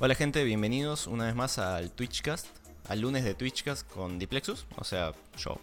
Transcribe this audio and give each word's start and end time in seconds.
Hola 0.00 0.14
gente, 0.14 0.44
bienvenidos 0.44 1.08
una 1.08 1.26
vez 1.26 1.34
más 1.34 1.58
al 1.58 1.90
Twitchcast, 1.90 2.46
al 2.86 3.00
lunes 3.00 3.24
de 3.24 3.34
Twitchcast 3.34 3.84
con 3.90 4.16
Diplexus, 4.16 4.64
o 4.76 4.84
sea, 4.84 5.12
yo. 5.36 5.58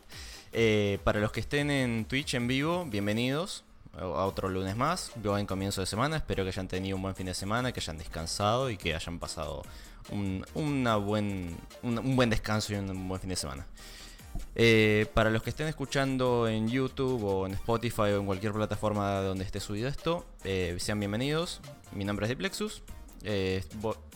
Eh, 0.51 0.99
para 1.05 1.21
los 1.21 1.31
que 1.31 1.39
estén 1.39 1.71
en 1.71 2.03
Twitch 2.03 2.33
en 2.33 2.45
vivo, 2.45 2.83
bienvenidos 2.83 3.63
a 3.97 4.25
otro 4.25 4.49
lunes 4.49 4.75
más, 4.75 5.13
en 5.23 5.45
comienzo 5.45 5.79
de 5.79 5.87
semana, 5.87 6.17
espero 6.17 6.43
que 6.43 6.49
hayan 6.49 6.67
tenido 6.67 6.97
un 6.97 7.03
buen 7.03 7.15
fin 7.15 7.27
de 7.27 7.33
semana, 7.33 7.71
que 7.71 7.79
hayan 7.79 7.97
descansado 7.97 8.69
y 8.69 8.75
que 8.75 8.93
hayan 8.93 9.19
pasado 9.19 9.61
buen, 10.09 10.43
un, 11.81 12.15
buen 12.17 12.29
descanso 12.29 12.73
y 12.73 12.75
un 12.75 13.07
buen 13.07 13.21
fin 13.21 13.29
de 13.29 13.37
semana. 13.37 13.65
Eh, 14.53 15.05
para 15.13 15.29
los 15.29 15.43
que 15.43 15.51
estén 15.51 15.67
escuchando 15.67 16.49
en 16.49 16.67
YouTube 16.67 17.23
o 17.23 17.47
en 17.47 17.53
Spotify 17.53 18.01
o 18.01 18.19
en 18.19 18.25
cualquier 18.25 18.51
plataforma 18.51 19.21
donde 19.21 19.45
esté 19.45 19.61
subido 19.61 19.87
esto, 19.87 20.25
eh, 20.43 20.75
sean 20.77 20.99
bienvenidos. 20.99 21.61
Mi 21.93 22.03
nombre 22.03 22.25
es 22.25 22.31
Diplexus. 22.31 22.83
Eh, 23.27 23.63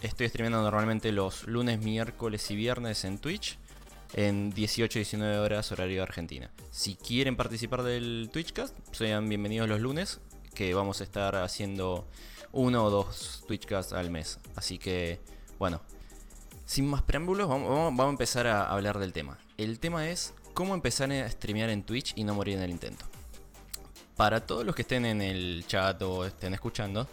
estoy 0.04 0.30
streamando 0.30 0.62
normalmente 0.62 1.12
los 1.12 1.48
lunes, 1.48 1.80
miércoles 1.80 2.52
y 2.52 2.56
viernes 2.56 3.04
en 3.06 3.18
Twitch 3.18 3.58
en 4.14 4.54
18-19 4.54 5.40
horas 5.40 5.72
horario 5.72 6.04
Argentina. 6.04 6.52
Si 6.70 6.94
quieren 6.94 7.36
participar 7.36 7.82
del 7.82 8.30
Twitchcast, 8.32 8.76
sean 8.92 9.28
bienvenidos 9.28 9.68
los 9.68 9.82
lunes, 9.82 10.20
que 10.54 10.76
vamos 10.76 11.02
a 11.02 11.06
estar 11.06 11.36
haciendo 11.38 12.08
uno 12.52 12.86
o 12.86 12.92
dos 12.92 13.44
Twitchcasts 13.48 13.94
al 13.94 14.12
mes. 14.12 14.38
Así 14.56 14.78
que, 14.78 15.20
bueno, 15.58 15.82
sin 16.68 16.88
más 16.88 17.02
preámbulos, 17.02 17.50
vamos, 17.50 18.00
a 18.00 18.10
empezar 18.10 18.46
a 18.46 18.70
hablar 18.70 19.00
del 19.00 19.12
tema. 19.12 19.40
El 19.58 19.80
tema 19.80 20.08
es 20.08 20.36
cómo 20.54 20.76
empezar 20.76 21.12
a 21.12 21.28
streamear 21.32 21.72
en 21.72 21.82
Twitch 21.82 22.14
y 22.16 22.24
no 22.24 22.36
morir 22.36 22.58
en 22.58 22.64
el 22.64 22.70
intento. 22.70 23.06
Para 24.16 24.46
todos 24.46 24.64
los 24.66 24.76
que 24.76 24.84
estén 24.84 25.08
en 25.08 25.24
el 25.24 25.66
chat 25.66 26.00
o 26.04 26.26
estén 26.26 26.54
escuchando, 26.54 27.08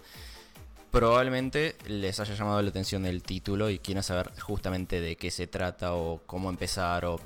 probablemente 0.91 1.77
les 1.87 2.19
haya 2.21 2.35
llamado 2.35 2.63
la 2.63 2.71
atención 2.71 3.07
el 3.07 3.23
título 3.23 3.71
y 3.71 3.79
quieran 3.79 4.03
saber 4.03 4.33
justamente 4.41 5.01
de 5.01 5.17
qué 5.17 5.31
se 5.31 5.47
trata 5.47 5.95
o 5.95 6.23
cómo 6.27 6.51
empezar 6.51 7.05
o 7.05 7.21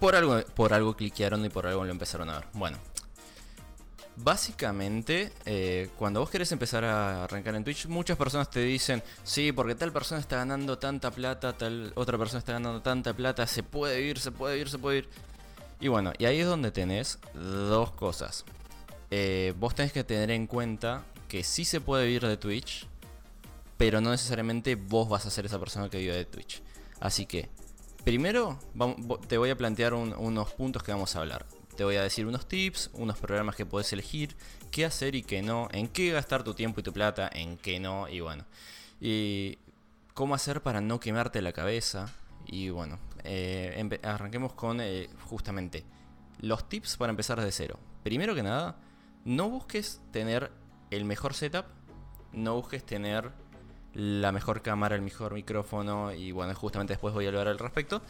por 0.00 0.16
algo, 0.16 0.40
por 0.54 0.72
algo 0.72 0.96
cliquearon 0.96 1.44
y 1.44 1.48
por 1.48 1.66
algo 1.66 1.84
lo 1.84 1.90
empezaron 1.90 2.30
a 2.30 2.40
ver. 2.40 2.48
Bueno, 2.54 2.78
básicamente 4.16 5.32
eh, 5.44 5.90
cuando 5.96 6.20
vos 6.20 6.30
querés 6.30 6.50
empezar 6.52 6.84
a 6.84 7.24
arrancar 7.24 7.54
en 7.54 7.64
Twitch, 7.64 7.86
muchas 7.86 8.16
personas 8.16 8.50
te 8.50 8.60
dicen, 8.60 9.02
sí, 9.24 9.52
porque 9.52 9.74
tal 9.74 9.92
persona 9.92 10.20
está 10.20 10.36
ganando 10.36 10.78
tanta 10.78 11.10
plata, 11.10 11.56
tal 11.56 11.92
otra 11.94 12.18
persona 12.18 12.38
está 12.40 12.52
ganando 12.52 12.82
tanta 12.82 13.14
plata, 13.14 13.46
se 13.46 13.62
puede 13.62 14.02
ir, 14.02 14.18
se 14.18 14.32
puede 14.32 14.58
ir, 14.58 14.68
se 14.68 14.78
puede 14.78 14.98
ir. 14.98 15.08
Y 15.80 15.88
bueno, 15.88 16.12
y 16.18 16.26
ahí 16.26 16.40
es 16.40 16.46
donde 16.46 16.70
tenés 16.70 17.18
dos 17.34 17.92
cosas. 17.92 18.44
Eh, 19.10 19.52
vos 19.58 19.74
tenés 19.74 19.92
que 19.92 20.04
tener 20.04 20.30
en 20.30 20.46
cuenta 20.46 21.04
que 21.28 21.44
sí 21.44 21.64
se 21.64 21.80
puede 21.80 22.06
vivir 22.06 22.26
de 22.26 22.36
Twitch, 22.36 22.86
pero 23.82 24.00
no 24.00 24.12
necesariamente 24.12 24.76
vos 24.76 25.08
vas 25.08 25.26
a 25.26 25.30
ser 25.30 25.44
esa 25.44 25.58
persona 25.58 25.90
que 25.90 25.98
vive 25.98 26.14
de 26.14 26.24
Twitch. 26.24 26.62
Así 27.00 27.26
que, 27.26 27.48
primero 28.04 28.56
te 29.26 29.38
voy 29.38 29.50
a 29.50 29.56
plantear 29.56 29.92
unos 29.92 30.52
puntos 30.52 30.84
que 30.84 30.92
vamos 30.92 31.16
a 31.16 31.18
hablar. 31.18 31.46
Te 31.76 31.82
voy 31.82 31.96
a 31.96 32.02
decir 32.04 32.28
unos 32.28 32.46
tips, 32.46 32.90
unos 32.92 33.18
programas 33.18 33.56
que 33.56 33.66
puedes 33.66 33.92
elegir, 33.92 34.36
qué 34.70 34.84
hacer 34.84 35.16
y 35.16 35.24
qué 35.24 35.42
no, 35.42 35.66
en 35.72 35.88
qué 35.88 36.12
gastar 36.12 36.44
tu 36.44 36.54
tiempo 36.54 36.78
y 36.78 36.84
tu 36.84 36.92
plata, 36.92 37.28
en 37.32 37.58
qué 37.58 37.80
no, 37.80 38.08
y 38.08 38.20
bueno. 38.20 38.44
Y 39.00 39.58
cómo 40.14 40.36
hacer 40.36 40.62
para 40.62 40.80
no 40.80 41.00
quemarte 41.00 41.42
la 41.42 41.52
cabeza. 41.52 42.06
Y 42.46 42.68
bueno, 42.68 43.00
eh, 43.24 43.98
arranquemos 44.04 44.52
con 44.52 44.80
eh, 44.80 45.10
justamente 45.28 45.82
los 46.38 46.68
tips 46.68 46.98
para 46.98 47.10
empezar 47.10 47.36
desde 47.36 47.50
cero. 47.50 47.80
Primero 48.04 48.36
que 48.36 48.44
nada, 48.44 48.76
no 49.24 49.50
busques 49.50 50.00
tener 50.12 50.52
el 50.92 51.04
mejor 51.04 51.34
setup, 51.34 51.64
no 52.32 52.54
busques 52.54 52.86
tener 52.86 53.41
la 53.94 54.32
mejor 54.32 54.62
cámara, 54.62 54.94
el 54.96 55.02
mejor 55.02 55.34
micrófono 55.34 56.12
y 56.12 56.32
bueno, 56.32 56.54
justamente 56.54 56.94
después 56.94 57.14
voy 57.14 57.26
a 57.26 57.28
hablar 57.28 57.48
al 57.48 57.58
respecto. 57.58 58.02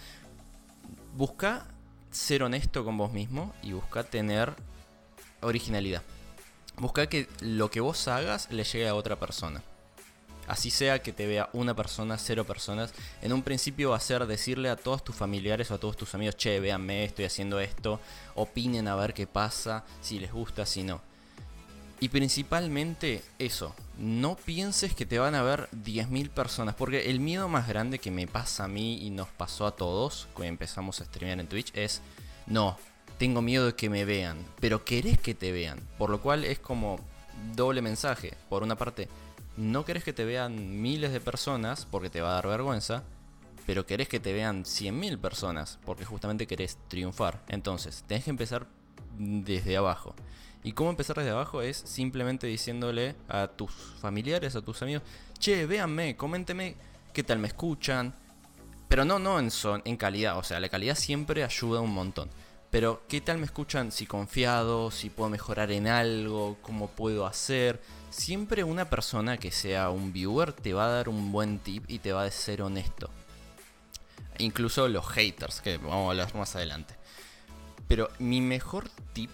Busca 1.14 1.66
ser 2.10 2.42
honesto 2.42 2.84
con 2.84 2.96
vos 2.96 3.12
mismo 3.12 3.54
y 3.62 3.72
busca 3.72 4.04
tener 4.04 4.54
originalidad. 5.40 6.02
Busca 6.76 7.08
que 7.08 7.28
lo 7.40 7.70
que 7.70 7.80
vos 7.80 8.08
hagas 8.08 8.50
le 8.50 8.64
llegue 8.64 8.88
a 8.88 8.94
otra 8.94 9.16
persona. 9.16 9.62
Así 10.48 10.70
sea 10.70 11.02
que 11.02 11.12
te 11.12 11.26
vea 11.26 11.48
una 11.52 11.74
persona, 11.74 12.18
cero 12.18 12.44
personas. 12.44 12.92
En 13.20 13.32
un 13.32 13.42
principio 13.42 13.90
va 13.90 13.96
a 13.96 14.00
ser 14.00 14.26
decirle 14.26 14.70
a 14.70 14.76
todos 14.76 15.04
tus 15.04 15.14
familiares 15.14 15.70
o 15.70 15.74
a 15.74 15.78
todos 15.78 15.96
tus 15.96 16.14
amigos, 16.14 16.36
che, 16.36 16.58
véanme, 16.60 17.04
estoy 17.04 17.24
haciendo 17.24 17.60
esto. 17.60 18.00
Opinen 18.34 18.88
a 18.88 18.96
ver 18.96 19.14
qué 19.14 19.26
pasa, 19.26 19.84
si 20.00 20.18
les 20.18 20.32
gusta, 20.32 20.66
si 20.66 20.82
no. 20.82 21.00
Y 22.02 22.08
principalmente 22.08 23.22
eso, 23.38 23.76
no 23.96 24.34
pienses 24.34 24.92
que 24.92 25.06
te 25.06 25.20
van 25.20 25.36
a 25.36 25.42
ver 25.44 25.68
10.000 25.70 26.30
personas, 26.30 26.74
porque 26.74 27.08
el 27.08 27.20
miedo 27.20 27.48
más 27.48 27.68
grande 27.68 28.00
que 28.00 28.10
me 28.10 28.26
pasa 28.26 28.64
a 28.64 28.68
mí 28.68 29.06
y 29.06 29.10
nos 29.10 29.28
pasó 29.28 29.68
a 29.68 29.76
todos 29.76 30.26
cuando 30.34 30.48
empezamos 30.48 31.00
a 31.00 31.04
streamear 31.04 31.38
en 31.38 31.46
Twitch 31.46 31.70
es, 31.76 32.02
no, 32.48 32.76
tengo 33.18 33.40
miedo 33.40 33.66
de 33.66 33.76
que 33.76 33.88
me 33.88 34.04
vean, 34.04 34.44
pero 34.58 34.84
querés 34.84 35.20
que 35.20 35.36
te 35.36 35.52
vean, 35.52 35.78
por 35.96 36.10
lo 36.10 36.20
cual 36.20 36.44
es 36.44 36.58
como 36.58 36.98
doble 37.54 37.82
mensaje. 37.82 38.34
Por 38.48 38.64
una 38.64 38.76
parte, 38.76 39.08
no 39.56 39.84
querés 39.84 40.02
que 40.02 40.12
te 40.12 40.24
vean 40.24 40.82
miles 40.82 41.12
de 41.12 41.20
personas 41.20 41.86
porque 41.88 42.10
te 42.10 42.20
va 42.20 42.30
a 42.30 42.34
dar 42.34 42.48
vergüenza, 42.48 43.04
pero 43.64 43.86
querés 43.86 44.08
que 44.08 44.18
te 44.18 44.32
vean 44.32 44.64
100.000 44.64 45.20
personas 45.20 45.78
porque 45.84 46.04
justamente 46.04 46.48
querés 46.48 46.78
triunfar. 46.88 47.44
Entonces, 47.46 48.02
tenés 48.08 48.24
que 48.24 48.30
empezar 48.30 48.66
desde 49.16 49.76
abajo. 49.76 50.16
Y 50.64 50.72
cómo 50.72 50.90
empezar 50.90 51.16
desde 51.16 51.30
abajo 51.30 51.60
es 51.60 51.76
simplemente 51.76 52.46
diciéndole 52.46 53.16
a 53.28 53.48
tus 53.48 53.72
familiares, 54.00 54.54
a 54.54 54.62
tus 54.62 54.80
amigos, 54.82 55.02
che, 55.38 55.66
véanme, 55.66 56.16
coménteme 56.16 56.76
qué 57.12 57.24
tal 57.24 57.38
me 57.38 57.48
escuchan. 57.48 58.14
Pero 58.88 59.04
no, 59.04 59.18
no 59.18 59.38
en 59.38 59.50
son, 59.50 59.82
en 59.84 59.96
calidad, 59.96 60.38
o 60.38 60.44
sea, 60.44 60.60
la 60.60 60.68
calidad 60.68 60.94
siempre 60.94 61.42
ayuda 61.42 61.80
un 61.80 61.92
montón. 61.92 62.30
Pero 62.70 63.02
qué 63.08 63.20
tal 63.20 63.38
me 63.38 63.44
escuchan 63.44 63.92
si 63.92 64.06
confiado, 64.06 64.90
si 64.90 65.10
puedo 65.10 65.28
mejorar 65.28 65.72
en 65.72 65.86
algo, 65.88 66.56
cómo 66.62 66.88
puedo 66.88 67.26
hacer. 67.26 67.82
Siempre 68.10 68.64
una 68.64 68.88
persona 68.88 69.36
que 69.36 69.50
sea 69.50 69.90
un 69.90 70.12
viewer 70.12 70.52
te 70.52 70.72
va 70.72 70.86
a 70.86 70.90
dar 70.90 71.08
un 71.08 71.32
buen 71.32 71.58
tip 71.58 71.84
y 71.88 71.98
te 71.98 72.12
va 72.12 72.24
a 72.24 72.30
ser 72.30 72.62
honesto. 72.62 73.10
Incluso 74.38 74.88
los 74.88 75.06
haters, 75.08 75.60
que 75.60 75.76
vamos 75.76 76.06
a 76.06 76.10
hablar 76.10 76.34
más 76.34 76.56
adelante. 76.56 76.94
Pero 77.88 78.08
mi 78.18 78.40
mejor 78.40 78.88
tip 79.12 79.30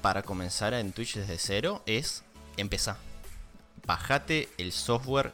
para 0.00 0.22
comenzar 0.22 0.74
en 0.74 0.92
Twitch 0.92 1.16
desde 1.16 1.38
cero 1.38 1.82
es 1.86 2.22
empezar. 2.56 2.96
Bajate 3.86 4.48
el 4.58 4.72
software. 4.72 5.32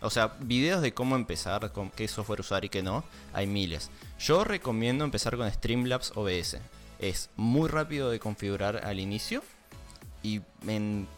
O 0.00 0.10
sea, 0.10 0.36
videos 0.40 0.82
de 0.82 0.94
cómo 0.94 1.16
empezar, 1.16 1.72
con 1.72 1.90
qué 1.90 2.06
software 2.06 2.40
usar 2.40 2.64
y 2.64 2.68
qué 2.68 2.82
no, 2.82 3.04
hay 3.32 3.46
miles. 3.46 3.90
Yo 4.18 4.44
recomiendo 4.44 5.04
empezar 5.04 5.36
con 5.36 5.50
Streamlabs 5.50 6.12
OBS. 6.14 6.58
Es 6.98 7.30
muy 7.36 7.68
rápido 7.68 8.10
de 8.10 8.20
configurar 8.20 8.84
al 8.84 9.00
inicio 9.00 9.42
y 10.22 10.40
en 10.66 11.08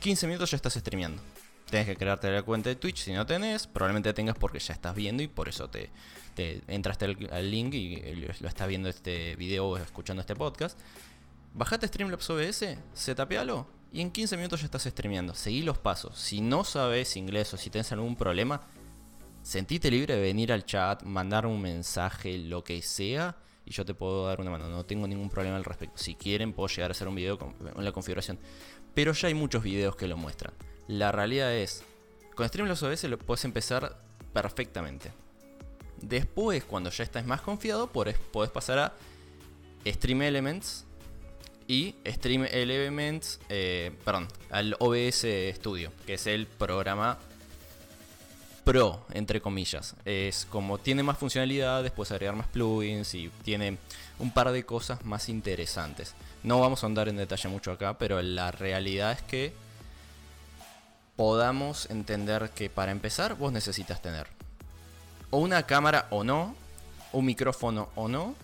15 0.00 0.26
minutos 0.26 0.50
ya 0.50 0.56
estás 0.56 0.74
streameando. 0.74 1.22
Tienes 1.68 1.86
que 1.86 1.96
crearte 1.96 2.30
la 2.30 2.42
cuenta 2.42 2.68
de 2.68 2.76
Twitch. 2.76 3.04
Si 3.04 3.12
no 3.12 3.26
tenés, 3.26 3.66
probablemente 3.66 4.12
tengas 4.12 4.36
porque 4.36 4.58
ya 4.58 4.74
estás 4.74 4.94
viendo 4.94 5.22
y 5.22 5.28
por 5.28 5.48
eso 5.48 5.70
te, 5.70 5.90
te 6.34 6.62
entraste 6.66 7.04
al, 7.30 7.50
link 7.50 7.74
y 7.74 7.96
lo 8.40 8.48
estás 8.48 8.66
viendo 8.66 8.88
este 8.88 9.36
video 9.36 9.68
o 9.68 9.76
escuchando 9.76 10.20
este 10.20 10.34
podcast. 10.34 10.78
Bajate 11.52 11.88
Streamlabs 11.88 12.30
OBS, 12.30 12.78
setapealo 12.94 13.66
y 13.92 14.00
en 14.00 14.10
15 14.10 14.36
minutos 14.36 14.60
ya 14.60 14.66
estás 14.66 14.84
streameando. 14.84 15.34
Seguí 15.34 15.62
los 15.62 15.78
pasos. 15.78 16.16
Si 16.16 16.40
no 16.40 16.64
sabes 16.64 17.16
inglés 17.16 17.52
o 17.52 17.56
si 17.56 17.70
tienes 17.70 17.90
algún 17.92 18.14
problema, 18.14 18.62
sentite 19.42 19.90
libre 19.90 20.14
de 20.14 20.22
venir 20.22 20.52
al 20.52 20.64
chat, 20.64 21.02
mandar 21.02 21.46
un 21.46 21.60
mensaje, 21.60 22.38
lo 22.38 22.62
que 22.62 22.80
sea, 22.82 23.36
y 23.64 23.72
yo 23.72 23.84
te 23.84 23.94
puedo 23.94 24.26
dar 24.26 24.40
una 24.40 24.50
mano. 24.50 24.68
No 24.68 24.84
tengo 24.84 25.08
ningún 25.08 25.28
problema 25.28 25.56
al 25.56 25.64
respecto. 25.64 25.98
Si 25.98 26.14
quieren, 26.14 26.52
puedo 26.52 26.68
llegar 26.68 26.90
a 26.90 26.92
hacer 26.92 27.08
un 27.08 27.16
video 27.16 27.36
con, 27.36 27.54
la 27.76 27.92
configuración. 27.92 28.38
Pero 28.94 29.12
ya 29.12 29.26
hay 29.26 29.34
muchos 29.34 29.62
videos 29.64 29.96
que 29.96 30.06
lo 30.06 30.16
muestran. 30.16 30.54
La 30.86 31.10
realidad 31.10 31.52
es, 31.52 31.82
con 32.36 32.46
Streamlabs 32.46 32.82
OBS 32.84 33.04
lo 33.04 33.18
puedes 33.18 33.44
empezar 33.44 34.00
perfectamente. 34.32 35.12
Después, 36.00 36.64
cuando 36.64 36.90
ya 36.90 37.02
estás 37.02 37.26
más 37.26 37.40
confiado, 37.40 37.88
puedes 37.88 38.50
pasar 38.52 38.78
a 38.78 38.94
Stream 39.84 40.22
Elements 40.22 40.86
y 41.70 41.94
Stream 42.04 42.48
Elements, 42.50 43.38
eh, 43.48 43.92
perdón, 44.04 44.26
al 44.50 44.74
OBS 44.80 45.24
Studio, 45.54 45.92
que 46.04 46.14
es 46.14 46.26
el 46.26 46.48
programa 46.48 47.16
pro, 48.64 49.06
entre 49.12 49.40
comillas. 49.40 49.94
Es 50.04 50.48
como 50.50 50.78
tiene 50.78 51.04
más 51.04 51.16
funcionalidades, 51.16 51.92
puedes 51.92 52.10
agregar 52.10 52.34
más 52.34 52.48
plugins 52.48 53.14
y 53.14 53.30
tiene 53.44 53.78
un 54.18 54.32
par 54.32 54.50
de 54.50 54.64
cosas 54.64 55.04
más 55.04 55.28
interesantes. 55.28 56.16
No 56.42 56.58
vamos 56.58 56.82
a 56.82 56.88
andar 56.88 57.08
en 57.08 57.18
detalle 57.18 57.48
mucho 57.48 57.70
acá, 57.70 57.96
pero 57.96 58.20
la 58.20 58.50
realidad 58.50 59.12
es 59.12 59.22
que 59.22 59.52
podamos 61.14 61.88
entender 61.88 62.50
que 62.50 62.68
para 62.68 62.90
empezar 62.90 63.36
vos 63.36 63.52
necesitas 63.52 64.02
tener 64.02 64.26
o 65.30 65.38
una 65.38 65.62
cámara 65.62 66.08
o 66.10 66.24
no, 66.24 66.56
un 67.12 67.26
micrófono 67.26 67.90
o 67.94 68.08
no, 68.08 68.34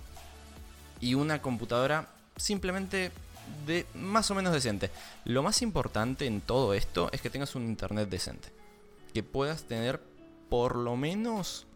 y 1.00 1.14
una 1.14 1.42
computadora 1.42 2.06
simplemente 2.36 3.12
de 3.66 3.86
más 3.94 4.30
o 4.30 4.34
menos 4.34 4.52
decente. 4.52 4.90
Lo 5.24 5.42
más 5.42 5.62
importante 5.62 6.26
en 6.26 6.40
todo 6.40 6.74
esto 6.74 7.10
es 7.12 7.20
que 7.20 7.30
tengas 7.30 7.54
un 7.54 7.64
internet 7.64 8.08
decente. 8.08 8.48
Que 9.12 9.22
puedas 9.22 9.64
tener 9.64 10.00
por 10.48 10.76
lo 10.76 10.96
menos 10.96 11.66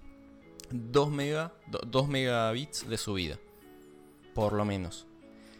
2, 0.70 1.10
mega, 1.10 1.52
2 1.86 2.08
megabits 2.08 2.88
de 2.88 2.98
subida. 2.98 3.38
Por 4.34 4.52
lo 4.52 4.64
menos. 4.64 5.06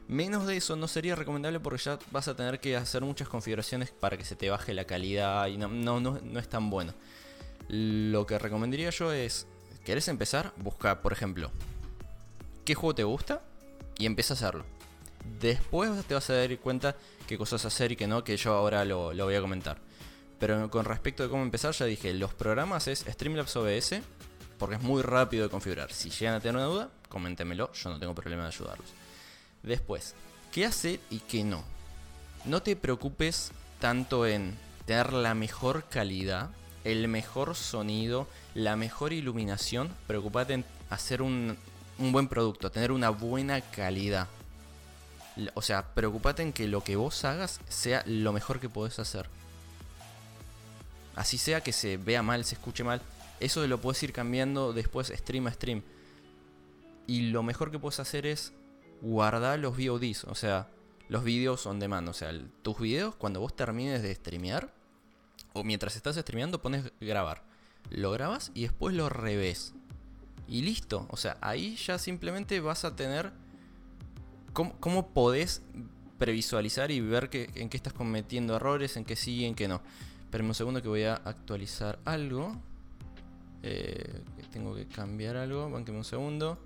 Menos 0.08 0.46
de 0.46 0.56
eso 0.56 0.74
no 0.74 0.88
sería 0.88 1.14
recomendable 1.14 1.60
porque 1.60 1.84
ya 1.84 1.98
vas 2.10 2.26
a 2.26 2.34
tener 2.34 2.58
que 2.58 2.76
hacer 2.76 3.02
muchas 3.02 3.28
configuraciones 3.28 3.90
para 3.92 4.16
que 4.16 4.24
se 4.24 4.34
te 4.34 4.50
baje 4.50 4.74
la 4.74 4.84
calidad 4.84 5.46
y 5.46 5.56
no, 5.56 5.68
no, 5.68 6.00
no, 6.00 6.38
es 6.38 6.48
tan 6.48 6.68
bueno. 6.68 6.94
Lo 7.68 8.26
que 8.26 8.38
recomendaría 8.38 8.90
yo 8.90 9.12
es, 9.12 9.46
¿querés 9.84 10.08
empezar? 10.08 10.52
Busca, 10.56 11.00
por 11.00 11.12
ejemplo, 11.12 11.52
qué 12.64 12.74
juego 12.74 12.94
te 12.94 13.04
gusta 13.04 13.42
y 13.98 14.06
empieza 14.06 14.34
a 14.34 14.36
hacerlo. 14.36 14.64
Después 15.40 15.90
te 16.06 16.14
vas 16.14 16.30
a 16.30 16.34
dar 16.34 16.58
cuenta 16.58 16.96
qué 17.26 17.38
cosas 17.38 17.64
hacer 17.64 17.92
y 17.92 17.96
qué 17.96 18.06
no, 18.06 18.24
que 18.24 18.36
yo 18.36 18.54
ahora 18.54 18.84
lo, 18.84 19.12
voy 19.14 19.34
a 19.34 19.40
comentar. 19.40 19.78
Pero 20.38 20.70
con 20.70 20.84
respecto 20.84 21.22
de 21.22 21.28
cómo 21.28 21.42
empezar, 21.42 21.72
ya 21.72 21.84
dije, 21.84 22.14
los 22.14 22.34
programas 22.34 22.88
es 22.88 23.00
Streamlabs 23.00 23.56
OBS, 23.56 24.00
porque 24.58 24.76
es 24.76 24.82
muy 24.82 25.02
rápido 25.02 25.44
de 25.44 25.50
configurar. 25.50 25.92
Si 25.92 26.10
llegan 26.10 26.34
a 26.34 26.40
tener 26.40 26.56
una 26.56 26.64
duda, 26.64 26.90
coméntemelo, 27.08 27.72
yo 27.72 27.90
no 27.90 27.98
tengo 27.98 28.14
problema 28.14 28.42
de 28.42 28.48
ayudarlos. 28.48 28.88
Después, 29.62 30.14
¿qué 30.52 30.64
hacer 30.64 31.00
y 31.10 31.18
qué 31.20 31.44
no? 31.44 31.62
No 32.44 32.62
te 32.62 32.74
preocupes 32.76 33.52
tanto 33.80 34.26
en 34.26 34.56
tener 34.86 35.12
la 35.12 35.34
mejor 35.34 35.84
calidad, 35.88 36.50
el 36.84 37.08
mejor 37.08 37.54
sonido, 37.54 38.26
la 38.54 38.76
mejor 38.76 39.12
iluminación. 39.12 39.90
Preocupate 40.06 40.54
en 40.54 40.64
hacer 40.88 41.22
un, 41.22 41.56
buen 41.98 42.28
producto, 42.28 42.70
tener 42.70 42.92
una 42.92 43.10
buena 43.10 43.60
calidad. 43.60 44.28
O 45.54 45.62
sea, 45.62 45.94
preocupate 45.94 46.42
en 46.42 46.52
que 46.52 46.68
lo 46.68 46.82
que 46.82 46.96
vos 46.96 47.24
hagas 47.24 47.60
sea 47.68 48.02
lo 48.06 48.32
mejor 48.32 48.60
que 48.60 48.68
podés 48.68 48.98
hacer. 48.98 49.28
Así 51.16 51.38
sea 51.38 51.60
que 51.62 51.72
se 51.72 51.96
vea 51.96 52.22
mal, 52.22 52.44
se 52.44 52.54
escuche 52.54 52.84
mal. 52.84 53.02
Eso 53.40 53.66
lo 53.66 53.80
puedes 53.80 54.02
ir 54.02 54.12
cambiando 54.12 54.72
después 54.72 55.12
stream 55.14 55.46
a 55.46 55.52
stream. 55.52 55.82
Y 57.06 57.30
lo 57.30 57.42
mejor 57.42 57.70
que 57.70 57.78
puedes 57.78 58.00
hacer 58.00 58.26
es 58.26 58.52
guardar 59.00 59.58
los 59.58 59.76
VODs, 59.76 60.24
o 60.24 60.34
sea, 60.34 60.68
los 61.08 61.24
videos 61.24 61.66
on 61.66 61.80
demand. 61.80 62.08
O 62.08 62.12
sea, 62.12 62.32
tus 62.62 62.78
videos 62.78 63.14
cuando 63.16 63.40
vos 63.40 63.56
termines 63.56 64.02
de 64.02 64.14
streamear, 64.14 64.72
o 65.52 65.64
mientras 65.64 65.96
estás 65.96 66.16
streameando, 66.16 66.62
pones 66.62 66.92
grabar. 67.00 67.42
Lo 67.88 68.12
grabas 68.12 68.52
y 68.54 68.62
después 68.62 68.94
lo 68.94 69.08
revés. 69.08 69.72
Y 70.46 70.62
listo. 70.62 71.06
O 71.10 71.16
sea, 71.16 71.36
ahí 71.40 71.76
ya 71.76 71.98
simplemente 71.98 72.60
vas 72.60 72.84
a 72.84 72.94
tener 72.94 73.32
cómo, 74.52 75.08
podés 75.12 75.62
previsualizar 76.18 76.90
y 76.90 77.00
ver 77.00 77.30
que, 77.30 77.50
en 77.54 77.68
qué 77.68 77.76
estás 77.76 77.92
cometiendo 77.92 78.56
errores, 78.56 78.96
en 78.96 79.04
qué 79.04 79.16
sí 79.16 79.44
en 79.44 79.54
qué 79.54 79.68
no. 79.68 79.80
Esperen 80.22 80.46
un 80.46 80.54
segundo 80.54 80.82
que 80.82 80.88
voy 80.88 81.04
a 81.04 81.14
actualizar 81.14 81.98
algo. 82.04 82.56
Eh, 83.62 84.22
tengo 84.52 84.74
que 84.74 84.86
cambiar 84.86 85.36
algo. 85.36 85.70
Banqueme 85.70 85.98
un 85.98 86.04
segundo. 86.04 86.58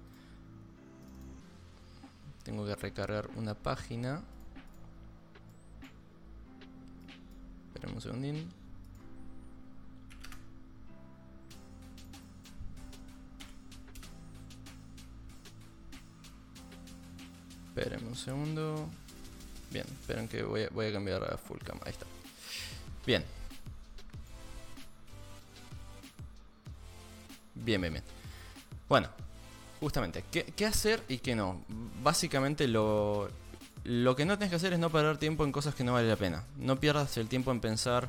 Tengo 2.42 2.66
que 2.66 2.74
recargar 2.74 3.30
una 3.36 3.54
página. 3.54 4.22
Esperemos 7.68 7.96
un 7.96 8.02
segundín. 8.02 8.63
Esperen 17.76 18.06
un 18.06 18.16
segundo. 18.16 18.88
Bien, 19.70 19.86
esperen 20.00 20.28
que 20.28 20.42
voy 20.42 20.62
a, 20.62 20.68
voy 20.70 20.86
a 20.86 20.92
cambiar 20.92 21.24
a 21.24 21.36
full 21.36 21.58
cam. 21.58 21.78
Ahí 21.84 21.92
está. 21.92 22.06
Bien. 23.06 23.24
Bien, 27.54 27.80
bien, 27.80 27.92
bien. 27.94 28.04
Bueno, 28.88 29.08
Justamente, 29.84 30.24
¿qué, 30.30 30.64
hacer 30.64 31.02
y 31.08 31.18
qué 31.18 31.34
no? 31.34 31.62
Básicamente 32.02 32.66
lo, 32.68 33.28
lo 33.84 34.16
que 34.16 34.24
no 34.24 34.38
tienes 34.38 34.48
que 34.48 34.56
hacer 34.56 34.72
es 34.72 34.78
no 34.78 34.88
perder 34.88 35.18
tiempo 35.18 35.44
en 35.44 35.52
cosas 35.52 35.74
que 35.74 35.84
no 35.84 35.92
vale 35.92 36.08
la 36.08 36.16
pena. 36.16 36.44
No 36.56 36.80
pierdas 36.80 37.18
el 37.18 37.28
tiempo 37.28 37.52
en 37.52 37.60
pensar 37.60 38.08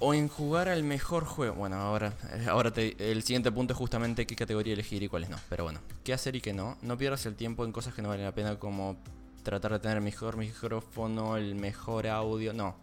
o 0.00 0.14
en 0.14 0.28
jugar 0.28 0.68
al 0.68 0.82
mejor 0.82 1.24
juego. 1.24 1.54
Bueno, 1.54 1.76
ahora, 1.76 2.14
ahora 2.48 2.72
el 2.76 3.22
siguiente 3.22 3.52
punto 3.52 3.74
es 3.74 3.78
justamente 3.78 4.26
qué 4.26 4.34
categoría 4.34 4.72
elegir 4.72 5.02
y 5.02 5.08
cuáles 5.08 5.28
no. 5.28 5.36
Pero 5.48 5.64
bueno, 5.64 5.80
qué 6.02 6.14
hacer 6.14 6.34
y 6.34 6.40
qué 6.40 6.54
no. 6.54 6.78
No 6.82 6.96
pierdas 6.96 7.26
el 7.26 7.36
tiempo 7.36 7.64
en 7.64 7.72
cosas 7.72 7.94
que 7.94 8.02
no 8.02 8.08
valen 8.08 8.24
la 8.24 8.34
pena 8.34 8.58
como 8.58 8.96
tratar 9.42 9.72
de 9.72 9.78
tener 9.78 9.98
el 9.98 10.02
mejor 10.02 10.38
micrófono, 10.38 11.36
el 11.36 11.54
mejor 11.54 12.06
audio. 12.06 12.54
No. 12.54 12.76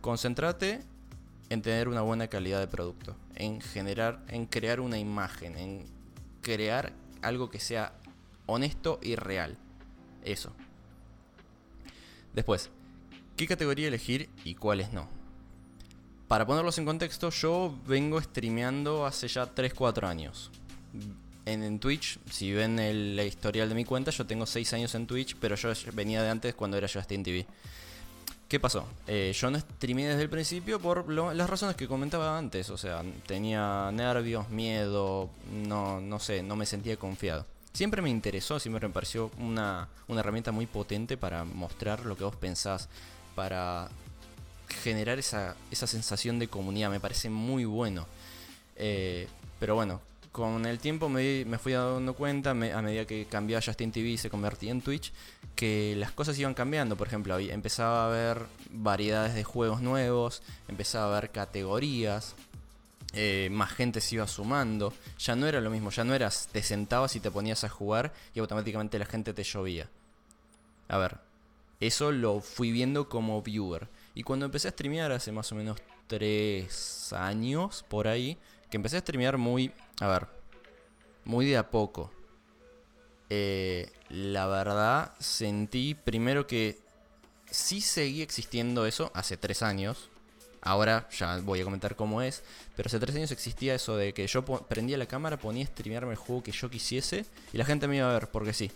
Concéntrate 0.00 0.80
en 1.50 1.60
tener 1.60 1.88
una 1.88 2.02
buena 2.02 2.28
calidad 2.28 2.60
de 2.60 2.68
producto, 2.68 3.16
en 3.34 3.60
generar, 3.60 4.24
en 4.28 4.46
crear 4.46 4.78
una 4.78 4.98
imagen, 4.98 5.56
en 5.58 5.84
crear 6.40 6.92
algo 7.20 7.50
que 7.50 7.58
sea 7.58 7.94
honesto 8.46 9.00
y 9.02 9.16
real. 9.16 9.58
Eso. 10.22 10.52
Después, 12.32 12.70
¿qué 13.36 13.48
categoría 13.48 13.88
elegir 13.88 14.30
y 14.44 14.54
cuáles 14.54 14.92
no? 14.92 15.23
Para 16.28 16.46
ponerlos 16.46 16.78
en 16.78 16.86
contexto, 16.86 17.30
yo 17.30 17.74
vengo 17.86 18.20
streameando 18.20 19.04
hace 19.06 19.28
ya 19.28 19.54
3-4 19.54 20.06
años. 20.08 20.50
En, 21.46 21.78
Twitch, 21.78 22.18
si 22.30 22.52
ven 22.52 22.78
el, 22.78 23.20
historial 23.20 23.68
de 23.68 23.74
mi 23.74 23.84
cuenta, 23.84 24.10
yo 24.10 24.24
tengo 24.26 24.46
6 24.46 24.72
años 24.72 24.94
en 24.94 25.06
Twitch, 25.06 25.36
pero 25.38 25.56
yo 25.56 25.70
venía 25.92 26.22
de 26.22 26.30
antes 26.30 26.54
cuando 26.54 26.78
era 26.78 26.88
Justin 26.88 27.22
TV. 27.22 27.46
¿Qué 28.48 28.60
pasó? 28.60 28.86
Eh, 29.06 29.32
yo 29.34 29.50
no 29.50 29.58
streamé 29.58 30.06
desde 30.06 30.22
el 30.22 30.30
principio 30.30 30.78
por 30.78 31.10
las 31.10 31.50
razones 31.50 31.76
que 31.76 31.88
comentaba 31.88 32.38
antes. 32.38 32.70
O 32.70 32.78
sea, 32.78 33.02
tenía 33.26 33.90
nervios, 33.92 34.48
miedo, 34.48 35.28
no, 35.66 36.00
no 36.00 36.18
sé, 36.18 36.42
no 36.42 36.56
me 36.56 36.64
sentía 36.64 36.96
confiado. 36.96 37.46
Siempre 37.72 38.00
me 38.02 38.10
interesó, 38.10 38.60
siempre 38.60 38.86
me 38.86 38.94
pareció 38.94 39.32
una, 39.38 39.88
herramienta 40.08 40.52
muy 40.52 40.66
potente 40.66 41.16
para 41.16 41.44
mostrar 41.44 42.06
lo 42.06 42.16
que 42.16 42.22
vos 42.22 42.36
pensás, 42.36 42.88
para 43.34 43.88
generar 44.74 45.18
esa, 45.18 45.56
esa 45.70 45.86
sensación 45.86 46.38
de 46.38 46.48
comunidad. 46.48 46.90
Me 46.90 47.00
parece 47.00 47.30
muy 47.30 47.64
bueno. 47.64 48.06
Eh, 48.76 49.28
pero 49.58 49.74
bueno, 49.74 50.00
con 50.34 50.66
el 50.66 50.80
tiempo 50.80 51.08
me, 51.08 51.44
fui 51.58 51.74
dando 51.74 52.14
cuenta, 52.14 52.50
a 52.50 52.54
medida 52.54 53.04
que 53.04 53.26
cambiaba 53.26 53.62
Justin 53.64 53.92
TV 53.92 54.08
y 54.08 54.18
se 54.18 54.30
convertía 54.30 54.72
en 54.72 54.82
Twitch, 54.82 55.12
que 55.54 55.94
las 55.96 56.10
cosas 56.10 56.36
iban 56.38 56.54
cambiando. 56.54 56.96
Por 56.96 57.06
ejemplo, 57.06 57.38
empezaba 57.38 58.02
a 58.02 58.06
haber 58.08 58.46
variedades 58.70 59.34
de 59.34 59.44
juegos 59.44 59.80
nuevos, 59.80 60.42
empezaba 60.66 61.04
a 61.04 61.18
haber 61.18 61.30
categorías, 61.30 62.34
eh, 63.12 63.48
más 63.52 63.70
gente 63.70 64.00
se 64.00 64.16
iba 64.16 64.26
sumando. 64.26 64.92
Ya 65.20 65.36
no 65.36 65.46
era 65.46 65.60
lo 65.60 65.70
mismo, 65.70 65.90
ya 65.90 66.02
no 66.02 66.14
eras, 66.14 66.48
te 66.50 66.64
sentabas 66.64 67.14
y 67.14 67.20
te 67.20 67.30
ponías 67.30 67.62
a 67.62 67.68
jugar 67.68 68.12
y 68.34 68.40
automáticamente 68.40 68.98
la 68.98 69.06
gente 69.06 69.34
te 69.34 69.44
llovía. 69.44 69.88
A 70.88 70.98
ver, 70.98 71.18
eso 71.78 72.10
lo 72.10 72.40
fui 72.40 72.72
viendo 72.72 73.08
como 73.08 73.40
viewer. 73.40 73.88
Y 74.14 74.22
cuando 74.22 74.46
empecé 74.46 74.68
a 74.68 74.70
streamear 74.70 75.12
hace 75.12 75.32
más 75.32 75.50
o 75.52 75.54
menos 75.54 75.78
3 76.06 77.12
años 77.14 77.84
por 77.88 78.06
ahí, 78.06 78.38
que 78.70 78.76
empecé 78.76 78.96
a 78.96 79.00
streamear 79.00 79.38
muy, 79.38 79.72
a 80.00 80.06
ver, 80.06 80.26
muy 81.24 81.46
de 81.46 81.56
a 81.56 81.70
poco. 81.70 82.12
Eh, 83.30 83.90
la 84.08 84.46
verdad, 84.46 85.12
sentí 85.18 85.94
primero 85.94 86.46
que 86.46 86.78
sí 87.50 87.80
seguía 87.80 88.22
existiendo 88.22 88.86
eso 88.86 89.10
hace 89.14 89.36
tres 89.36 89.62
años. 89.62 90.08
Ahora 90.60 91.08
ya 91.10 91.38
voy 91.38 91.60
a 91.60 91.64
comentar 91.64 91.96
cómo 91.96 92.22
es. 92.22 92.42
Pero 92.76 92.86
hace 92.86 92.98
tres 92.98 93.16
años 93.16 93.30
existía 93.32 93.74
eso 93.74 93.96
de 93.96 94.12
que 94.14 94.26
yo 94.26 94.44
prendía 94.44 94.98
la 94.98 95.06
cámara, 95.06 95.36
ponía 95.36 95.64
a 95.64 95.68
streamearme 95.68 96.12
el 96.12 96.16
juego 96.16 96.42
que 96.42 96.52
yo 96.52 96.70
quisiese 96.70 97.26
y 97.52 97.58
la 97.58 97.64
gente 97.64 97.88
me 97.88 97.96
iba 97.96 98.10
a 98.10 98.14
ver 98.14 98.28
porque 98.28 98.52
sí. 98.52 98.70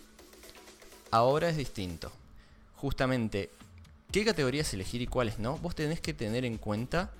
Ahora 1.11 1.49
es 1.49 1.57
distinto. 1.57 2.11
Justamente, 2.75 3.49
¿qué 4.11 4.25
categorías 4.25 4.73
elegir 4.73 5.01
y 5.01 5.07
cuáles 5.07 5.39
no? 5.39 5.57
Vos 5.57 5.75
tenés 5.75 6.01
que 6.01 6.13
tener 6.13 6.45
en 6.45 6.57
cuenta 6.57 7.11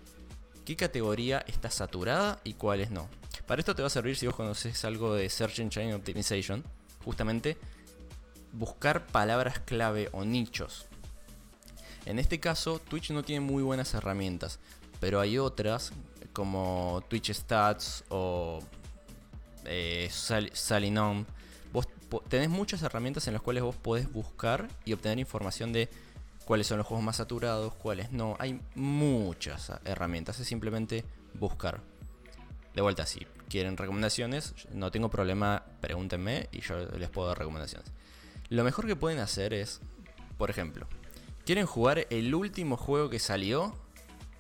qué 0.66 0.76
categoría 0.76 1.44
está 1.48 1.70
saturada 1.70 2.40
y 2.44 2.54
cuáles 2.54 2.92
no. 2.92 3.08
Para 3.46 3.62
esto 3.62 3.76
te 3.76 3.82
va 3.82 3.88
a 3.88 3.90
servir 3.90 4.16
si 4.16 4.28
vos 4.28 4.36
conoces 4.36 4.86
algo 4.86 5.16
de 5.16 5.28
Search 5.30 5.60
Engine 5.60 5.96
Optimization. 5.96 6.64
Justamente 7.04 7.58
buscar 8.54 9.08
palabras 9.08 9.60
clave 9.60 10.10
o 10.12 10.24
nichos. 10.24 10.86
En 12.06 12.20
este 12.20 12.40
caso, 12.40 12.80
Twitch 12.80 13.12
no 13.12 13.24
tiene 13.24 13.42
muy 13.42 13.64
buenas 13.64 13.94
herramientas, 13.94 14.60
pero 15.00 15.20
hay 15.20 15.38
otras 15.38 15.92
como 16.34 17.04
Twitch 17.08 17.34
Stats 17.34 18.04
o 18.10 18.60
eh, 19.66 20.10
Salinom. 20.12 21.26
Vos 21.74 21.88
tenés 22.28 22.50
muchas 22.50 22.82
herramientas 22.82 23.28
en 23.28 23.34
las 23.34 23.42
cuales 23.42 23.64
vos 23.64 23.76
podés 23.76 24.12
buscar 24.12 24.68
y 24.86 24.94
obtener 24.94 25.20
información 25.20 25.74
de 25.74 25.90
cuáles 26.50 26.66
son 26.66 26.80
los 26.80 26.88
juegos 26.88 27.06
más 27.06 27.18
saturados, 27.18 27.76
cuáles 27.76 28.12
no. 28.12 28.36
Hay 28.40 28.60
muchas 28.74 29.72
herramientas, 29.86 30.40
es 30.40 30.48
simplemente 30.48 31.06
buscar. 31.36 31.80
De 32.74 32.82
vuelta, 32.82 33.06
si 33.06 33.28
quieren 33.48 33.78
recomendaciones, 33.78 34.56
no 34.74 34.90
tengo 34.90 35.12
problema, 35.12 35.64
pregúntenme 35.80 36.50
y 36.52 36.62
yo 36.62 36.80
les 36.98 37.08
puedo 37.12 37.28
dar 37.28 37.38
recomendaciones. 37.38 37.92
Lo 38.50 38.64
mejor 38.64 38.88
que 38.88 38.96
pueden 38.96 39.20
hacer 39.20 39.54
es, 39.54 39.80
por 40.40 40.50
ejemplo, 40.50 40.88
quieren 41.46 41.68
jugar 41.68 42.08
el 42.10 42.34
último 42.34 42.78
juego 42.78 43.12
que 43.12 43.20
salió, 43.20 43.76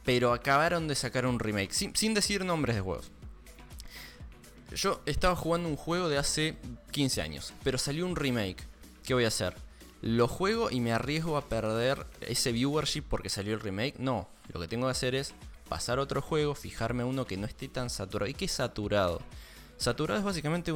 Pero 0.03 0.33
acabaron 0.33 0.87
de 0.87 0.95
sacar 0.95 1.27
un 1.27 1.37
remake, 1.37 1.73
sin, 1.73 1.95
sin 1.95 2.15
decir 2.15 2.43
nombres 2.43 2.75
de 2.75 2.81
juegos. 2.81 3.11
Yo 4.73 5.03
estaba 5.05 5.35
jugando 5.35 5.69
un 5.69 5.75
juego 5.75 6.09
de 6.09 6.17
hace 6.17 6.57
15 6.89 7.21
años, 7.21 7.53
pero 7.63 7.77
salió 7.77 8.07
un 8.07 8.15
remake. 8.15 8.63
¿Qué 9.03 9.13
voy 9.13 9.25
a 9.25 9.27
hacer? 9.27 9.68
¿Lo 10.01 10.27
juego 10.27 10.71
y 10.71 10.79
me 10.79 10.93
arriesgo 10.93 11.35
a 11.35 11.49
perder 11.49 12.05
ese 12.21 12.51
viewership 12.51 13.03
porque 13.03 13.29
salió 13.29 13.53
el 13.53 13.59
remake? 13.59 13.99
No, 13.99 14.29
lo 14.53 14.59
que 14.59 14.67
tengo 14.67 14.87
que 14.87 14.91
hacer 14.91 15.13
es 15.13 15.33
pasar 15.67 15.99
otro 15.99 16.21
juego, 16.21 16.55
fijarme 16.55 17.03
uno 17.03 17.25
que 17.25 17.37
no 17.37 17.45
esté 17.45 17.67
tan 17.67 17.89
saturado. 17.89 18.29
¿Y 18.29 18.33
qué 18.33 18.45
es 18.45 18.51
saturado? 18.51 19.21
Saturado 19.77 20.19
es 20.19 20.25
básicamente 20.25 20.73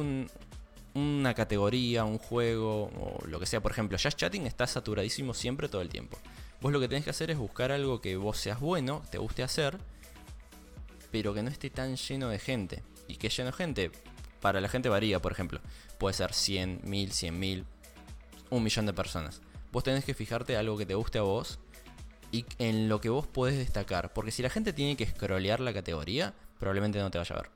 una 0.94 1.34
categoría, 1.34 2.04
un 2.04 2.18
juego 2.18 2.84
o 2.84 3.26
lo 3.26 3.40
que 3.40 3.46
sea. 3.46 3.62
Por 3.62 3.72
ejemplo, 3.72 3.98
Just 4.00 4.18
Chatting 4.18 4.46
está 4.46 4.66
saturadísimo 4.66 5.32
siempre 5.32 5.68
todo 5.68 5.80
el 5.80 5.88
tiempo. 5.88 6.18
Vos 6.60 6.72
lo 6.72 6.80
que 6.80 6.88
tenés 6.88 7.04
que 7.04 7.10
hacer 7.10 7.30
es 7.30 7.38
buscar 7.38 7.72
algo 7.72 8.00
que 8.00 8.16
vos 8.16 8.38
seas 8.38 8.60
bueno, 8.60 9.02
te 9.10 9.18
guste 9.18 9.42
hacer, 9.42 9.78
pero 11.10 11.34
que 11.34 11.42
no 11.42 11.50
esté 11.50 11.70
tan 11.70 11.96
lleno 11.96 12.28
de 12.28 12.38
gente. 12.38 12.82
Y 13.08 13.16
que 13.16 13.28
lleno 13.28 13.50
de 13.50 13.56
gente, 13.56 13.90
para 14.40 14.60
la 14.60 14.68
gente 14.68 14.88
varía, 14.88 15.20
por 15.20 15.32
ejemplo. 15.32 15.60
Puede 15.98 16.14
ser 16.14 16.32
100, 16.32 16.80
1000, 16.84 17.12
100 17.12 17.38
mil, 17.38 17.66
un 18.56 18.62
millón 18.62 18.86
de 18.86 18.92
personas. 18.92 19.40
Vos 19.72 19.84
tenés 19.84 20.04
que 20.04 20.14
fijarte 20.14 20.56
algo 20.56 20.76
que 20.76 20.86
te 20.86 20.94
guste 20.94 21.18
a 21.18 21.22
vos 21.22 21.58
y 22.30 22.44
en 22.58 22.88
lo 22.88 23.00
que 23.00 23.08
vos 23.08 23.26
podés 23.26 23.58
destacar. 23.58 24.12
Porque 24.12 24.30
si 24.30 24.42
la 24.42 24.50
gente 24.50 24.72
tiene 24.72 24.96
que 24.96 25.06
scrollear 25.06 25.60
la 25.60 25.72
categoría, 25.72 26.34
probablemente 26.58 26.98
no 26.98 27.10
te 27.10 27.18
vaya 27.18 27.36
a 27.36 27.42
ver. 27.42 27.50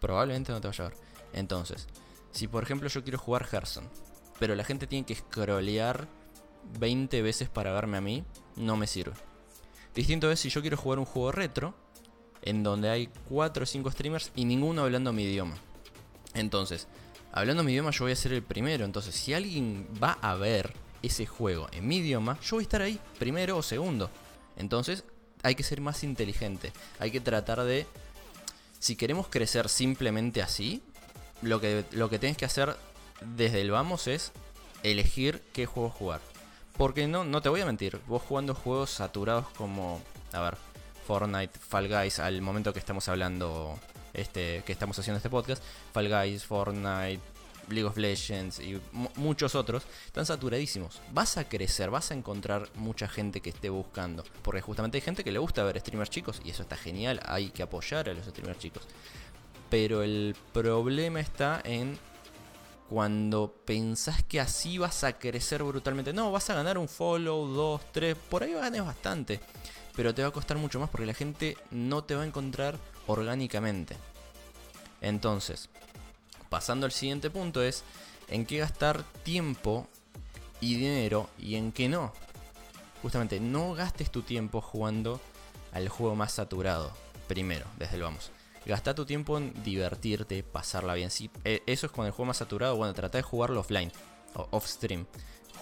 Probablemente 0.00 0.52
no 0.52 0.60
te 0.60 0.68
vaya 0.68 0.86
a 0.86 0.88
ver. 0.88 0.98
Entonces, 1.32 1.86
si 2.32 2.48
por 2.48 2.62
ejemplo 2.62 2.88
yo 2.88 3.02
quiero 3.02 3.18
jugar 3.18 3.44
Gerson, 3.44 3.88
pero 4.38 4.54
la 4.54 4.64
gente 4.64 4.86
tiene 4.86 5.06
que 5.06 5.14
scrollear 5.14 6.08
20 6.78 7.22
veces 7.22 7.48
para 7.48 7.72
verme 7.72 7.98
a 7.98 8.00
mí, 8.00 8.24
no 8.56 8.76
me 8.76 8.86
sirve. 8.86 9.14
Distinto 9.94 10.30
es 10.30 10.40
si 10.40 10.50
yo 10.50 10.60
quiero 10.60 10.76
jugar 10.76 10.98
un 10.98 11.04
juego 11.04 11.32
retro, 11.32 11.74
en 12.42 12.62
donde 12.62 12.88
hay 12.88 13.10
4 13.28 13.62
o 13.62 13.66
5 13.66 13.90
streamers 13.90 14.32
y 14.34 14.44
ninguno 14.44 14.82
hablando 14.82 15.12
mi 15.12 15.24
idioma. 15.24 15.56
Entonces, 16.34 16.86
hablando 17.32 17.62
mi 17.62 17.72
idioma 17.72 17.90
yo 17.90 18.04
voy 18.04 18.12
a 18.12 18.16
ser 18.16 18.32
el 18.32 18.42
primero. 18.42 18.84
Entonces, 18.84 19.14
si 19.14 19.34
alguien 19.34 19.86
va 20.02 20.18
a 20.20 20.34
ver 20.34 20.72
ese 21.02 21.26
juego 21.26 21.68
en 21.72 21.86
mi 21.86 21.98
idioma, 21.98 22.38
yo 22.40 22.56
voy 22.56 22.62
a 22.62 22.64
estar 22.64 22.82
ahí, 22.82 22.98
primero 23.18 23.56
o 23.56 23.62
segundo. 23.62 24.10
Entonces, 24.56 25.04
hay 25.42 25.54
que 25.54 25.62
ser 25.62 25.80
más 25.80 26.04
inteligente. 26.04 26.72
Hay 26.98 27.10
que 27.10 27.20
tratar 27.20 27.62
de... 27.62 27.86
Si 28.78 28.96
queremos 28.96 29.28
crecer 29.28 29.68
simplemente 29.68 30.42
así, 30.42 30.82
lo 31.42 31.60
que, 31.60 31.84
lo 31.92 32.08
que 32.08 32.18
tienes 32.18 32.36
que 32.36 32.44
hacer 32.44 32.76
desde 33.20 33.60
el 33.60 33.70
vamos 33.70 34.06
es 34.06 34.32
elegir 34.82 35.42
qué 35.52 35.66
juego 35.66 35.90
jugar. 35.90 36.20
Porque 36.76 37.06
no, 37.06 37.24
no 37.24 37.42
te 37.42 37.50
voy 37.50 37.60
a 37.60 37.66
mentir, 37.66 38.00
vos 38.06 38.22
jugando 38.22 38.54
juegos 38.54 38.90
saturados 38.90 39.46
como, 39.50 40.00
a 40.32 40.40
ver, 40.40 40.56
Fortnite, 41.06 41.58
Fall 41.58 41.88
Guys, 41.88 42.18
al 42.18 42.40
momento 42.40 42.72
que 42.72 42.78
estamos 42.78 43.08
hablando 43.08 43.78
este, 44.12 44.62
que 44.64 44.72
estamos 44.72 44.98
haciendo 44.98 45.16
este 45.16 45.30
podcast, 45.30 45.62
Fall 45.92 46.08
Guys, 46.08 46.44
Fortnite, 46.44 47.20
League 47.68 47.84
of 47.84 47.96
Legends 47.96 48.60
y 48.60 48.80
muchos 49.16 49.54
otros, 49.54 49.84
están 50.06 50.26
saturadísimos. 50.26 51.00
Vas 51.12 51.36
a 51.36 51.48
crecer, 51.48 51.90
vas 51.90 52.10
a 52.10 52.14
encontrar 52.14 52.68
mucha 52.74 53.08
gente 53.08 53.40
que 53.40 53.50
esté 53.50 53.70
buscando. 53.70 54.24
Porque 54.42 54.60
justamente 54.60 54.98
hay 54.98 55.02
gente 55.02 55.24
que 55.24 55.32
le 55.32 55.38
gusta 55.38 55.64
ver 55.64 55.80
streamers 55.80 56.10
chicos 56.10 56.40
y 56.44 56.50
eso 56.50 56.62
está 56.62 56.76
genial, 56.76 57.20
hay 57.24 57.50
que 57.50 57.62
apoyar 57.62 58.08
a 58.08 58.14
los 58.14 58.26
streamers 58.26 58.58
chicos. 58.58 58.82
Pero 59.68 60.02
el 60.02 60.34
problema 60.52 61.20
está 61.20 61.60
en 61.64 61.98
cuando 62.88 63.54
pensás 63.64 64.24
que 64.24 64.40
así 64.40 64.78
vas 64.78 65.04
a 65.04 65.16
crecer 65.16 65.62
brutalmente. 65.62 66.12
No, 66.12 66.32
vas 66.32 66.50
a 66.50 66.54
ganar 66.54 66.76
un 66.76 66.88
follow, 66.88 67.46
dos, 67.46 67.80
tres, 67.92 68.16
por 68.28 68.42
ahí 68.42 68.52
ganes 68.52 68.84
bastante. 68.84 69.40
Pero 69.94 70.12
te 70.12 70.22
va 70.22 70.28
a 70.28 70.32
costar 70.32 70.56
mucho 70.56 70.80
más 70.80 70.90
porque 70.90 71.06
la 71.06 71.14
gente 71.14 71.56
no 71.70 72.02
te 72.02 72.16
va 72.16 72.22
a 72.22 72.26
encontrar 72.26 72.76
orgánicamente. 73.06 73.96
Entonces, 75.00 75.68
pasando 76.48 76.86
al 76.86 76.92
siguiente 76.92 77.30
punto 77.30 77.62
es 77.62 77.84
en 78.28 78.46
qué 78.46 78.58
gastar 78.58 79.02
tiempo 79.22 79.86
y 80.60 80.76
dinero 80.76 81.28
y 81.38 81.56
en 81.56 81.72
qué 81.72 81.88
no. 81.88 82.12
Justamente, 83.02 83.40
no 83.40 83.72
gastes 83.74 84.10
tu 84.10 84.22
tiempo 84.22 84.60
jugando 84.60 85.20
al 85.72 85.88
juego 85.88 86.14
más 86.14 86.32
saturado. 86.32 86.92
Primero, 87.28 87.66
desde 87.78 87.96
el 87.96 88.02
vamos. 88.02 88.30
Gasta 88.66 88.94
tu 88.94 89.06
tiempo 89.06 89.38
en 89.38 89.54
divertirte, 89.62 90.42
pasarla 90.42 90.94
bien. 90.94 91.10
Si 91.10 91.30
eh, 91.44 91.62
eso 91.66 91.86
es 91.86 91.92
con 91.92 92.04
el 92.04 92.12
juego 92.12 92.26
más 92.26 92.36
saturado, 92.36 92.76
bueno, 92.76 92.92
trata 92.92 93.18
de 93.18 93.22
jugarlo 93.22 93.60
offline 93.60 93.90
o 94.34 94.48
off 94.50 94.66
stream. 94.66 95.06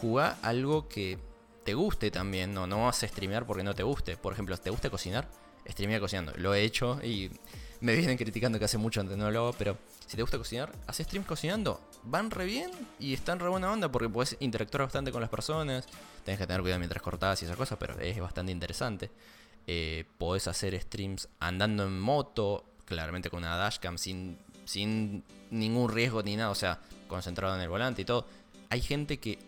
Juega 0.01 0.37
algo 0.43 0.89
que 0.89 1.19
te 1.65 1.75
guste 1.75 2.11
también, 2.11 2.55
no, 2.55 2.67
no 2.67 2.87
vas 2.87 3.03
a 3.03 3.09
streamear 3.09 3.47
porque 3.47 3.63
no 3.63 3.75
te 3.75 3.83
guste. 3.83 4.17
Por 4.17 4.33
ejemplo, 4.33 4.57
¿te 4.57 4.71
gusta 4.71 4.91
cocinar? 4.91 5.29
Streamea 5.69 6.01
cocinando. 6.01 6.33
Lo 6.37 6.55
he 6.55 6.63
hecho 6.63 7.01
y 7.03 7.31
me 7.81 7.95
vienen 7.95 8.17
criticando 8.17 8.59
que 8.59 8.65
hace 8.65 8.79
mucho 8.79 9.01
antes 9.01 9.17
no 9.17 9.31
lo 9.31 9.39
hago, 9.41 9.53
pero 9.53 9.79
si 10.07 10.17
te 10.17 10.23
gusta 10.23 10.39
cocinar, 10.39 10.73
haces 10.87 11.07
streams 11.07 11.27
cocinando. 11.27 11.81
Van 12.05 12.31
re 12.31 12.45
bien 12.47 12.71
y 12.99 13.15
están 13.15 13.39
re 13.39 13.49
buena 13.49 13.71
onda 13.71 13.91
porque 13.91 14.09
puedes 14.09 14.37
interactuar 14.41 14.83
bastante 14.83 15.13
con 15.13 15.21
las 15.21 15.31
personas. 15.31 15.87
Tienes 16.25 16.41
que 16.41 16.47
tener 16.47 16.63
cuidado 16.63 16.79
mientras 16.79 17.03
cortás 17.03 17.43
y 17.43 17.45
esas 17.45 17.57
cosas, 17.57 17.79
pero 17.79 17.99
es 18.01 18.19
bastante 18.19 18.51
interesante. 18.51 19.11
Eh, 19.67 20.05
podés 20.17 20.49
hacer 20.49 20.81
streams 20.81 21.29
andando 21.41 21.85
en 21.85 22.01
moto, 22.01 22.65
claramente 22.85 23.29
con 23.29 23.41
una 23.41 23.57
dashcam, 23.57 23.99
sin, 23.99 24.39
sin 24.65 25.23
ningún 25.51 25.93
riesgo 25.93 26.23
ni 26.23 26.37
nada, 26.37 26.51
o 26.51 26.55
sea, 26.55 26.81
concentrado 27.07 27.55
en 27.55 27.61
el 27.61 27.69
volante 27.69 28.03
y 28.03 28.05
todo. 28.05 28.27
Hay 28.71 28.81
gente 28.81 29.19
que, 29.19 29.39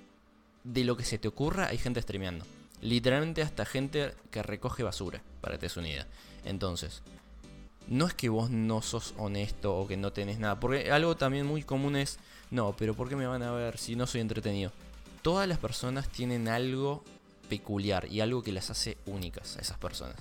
de 0.62 0.84
lo 0.84 0.96
que 0.96 1.04
se 1.04 1.18
te 1.18 1.26
ocurra, 1.26 1.68
hay 1.68 1.78
gente 1.78 2.02
streameando. 2.02 2.44
Literalmente 2.80 3.42
hasta 3.42 3.64
gente 3.64 4.14
que 4.30 4.42
recoge 4.42 4.82
basura, 4.82 5.22
para 5.40 5.58
que 5.58 5.68
te 5.68 5.80
des. 5.80 6.06
Entonces, 6.44 7.02
no 7.88 8.06
es 8.06 8.14
que 8.14 8.28
vos 8.28 8.50
no 8.50 8.82
sos 8.82 9.14
honesto 9.18 9.76
o 9.76 9.86
que 9.86 9.96
no 9.96 10.12
tenés 10.12 10.38
nada. 10.38 10.60
Porque 10.60 10.90
algo 10.90 11.16
también 11.16 11.46
muy 11.46 11.62
común 11.62 11.96
es, 11.96 12.18
no, 12.50 12.74
pero 12.76 12.94
¿por 12.94 13.08
qué 13.08 13.16
me 13.16 13.26
van 13.26 13.42
a 13.42 13.52
ver 13.52 13.78
si 13.78 13.96
no 13.96 14.06
soy 14.06 14.20
entretenido? 14.20 14.72
Todas 15.22 15.46
las 15.48 15.58
personas 15.58 16.08
tienen 16.08 16.48
algo 16.48 17.04
peculiar 17.48 18.06
y 18.10 18.20
algo 18.20 18.42
que 18.42 18.52
las 18.52 18.70
hace 18.70 18.96
únicas 19.06 19.56
a 19.56 19.60
esas 19.60 19.76
personas. 19.76 20.16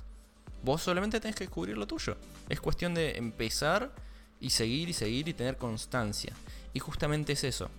Vos 0.64 0.82
solamente 0.82 1.22
tenés 1.22 1.36
que 1.36 1.46
descubrir 1.46 1.78
lo 1.78 1.88
tuyo. 1.88 2.18
Es 2.50 2.60
cuestión 2.60 2.94
de 2.94 3.18
empezar 3.18 3.94
y 4.42 4.50
seguir 4.50 4.90
y 4.90 4.94
seguir 4.94 5.28
y 5.30 5.34
tener 5.34 5.58
constancia. 5.58 6.34
Y 6.74 6.80
justamente 6.80 7.34
es 7.34 7.44
eso. 7.44 7.70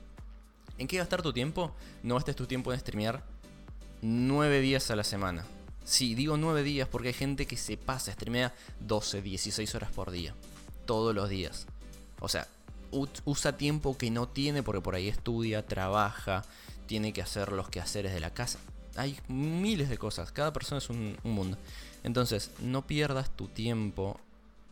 ¿En 0.79 0.87
qué 0.87 0.97
gastar 0.97 1.21
tu 1.21 1.33
tiempo? 1.33 1.75
No 2.03 2.15
gastes 2.15 2.37
tu 2.37 2.47
tiempo 2.47 2.73
en 2.73 2.81
streamear 2.81 3.23
9 4.03 4.61
días 4.61 4.91
a 4.91 4.97
la 4.97 5.05
semana. 5.05 5.45
Sí, 5.85 6.15
digo 6.15 6.37
9 6.37 6.63
días 6.63 6.89
porque 6.89 7.09
hay 7.09 7.15
gente 7.15 7.47
que 7.47 7.57
se 7.57 7.77
pasa, 7.77 8.13
streamea 8.13 8.55
12, 8.81 9.23
16 9.23 9.75
horas 9.75 9.91
por 9.91 10.11
día. 10.11 10.35
Todos 10.87 11.15
los 11.15 11.29
días. 11.29 11.67
O 12.21 12.29
sea, 12.29 12.47
usa 13.25 13.57
tiempo 13.57 13.97
que 13.97 14.11
no 14.11 14.29
tiene 14.29 14.63
porque 14.63 14.81
por 14.81 14.95
ahí 14.95 15.09
estudia, 15.09 15.67
trabaja, 15.67 16.45
tiene 16.87 17.13
que 17.13 17.23
hacer 17.23 17.53
los 17.53 17.69
quehaceres 17.69 18.13
de 18.13 18.21
la 18.21 18.33
casa. 18.33 18.59
Hay 18.97 19.17
miles 19.29 19.89
de 19.89 19.99
cosas, 19.99 20.33
cada 20.33 20.53
persona 20.53 20.79
es 20.79 20.91
un, 20.91 21.17
un 21.23 21.33
mundo. 21.33 21.57
Entonces, 22.03 22.51
no 22.61 22.87
pierdas 22.87 23.31
tu 23.31 23.49
tiempo 23.49 24.21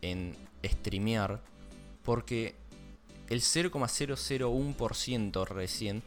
en 0.02 0.36
streamear 0.64 1.40
porque 2.04 2.54
el 3.28 3.42
0,001% 3.42 5.46
recién 5.46 6.02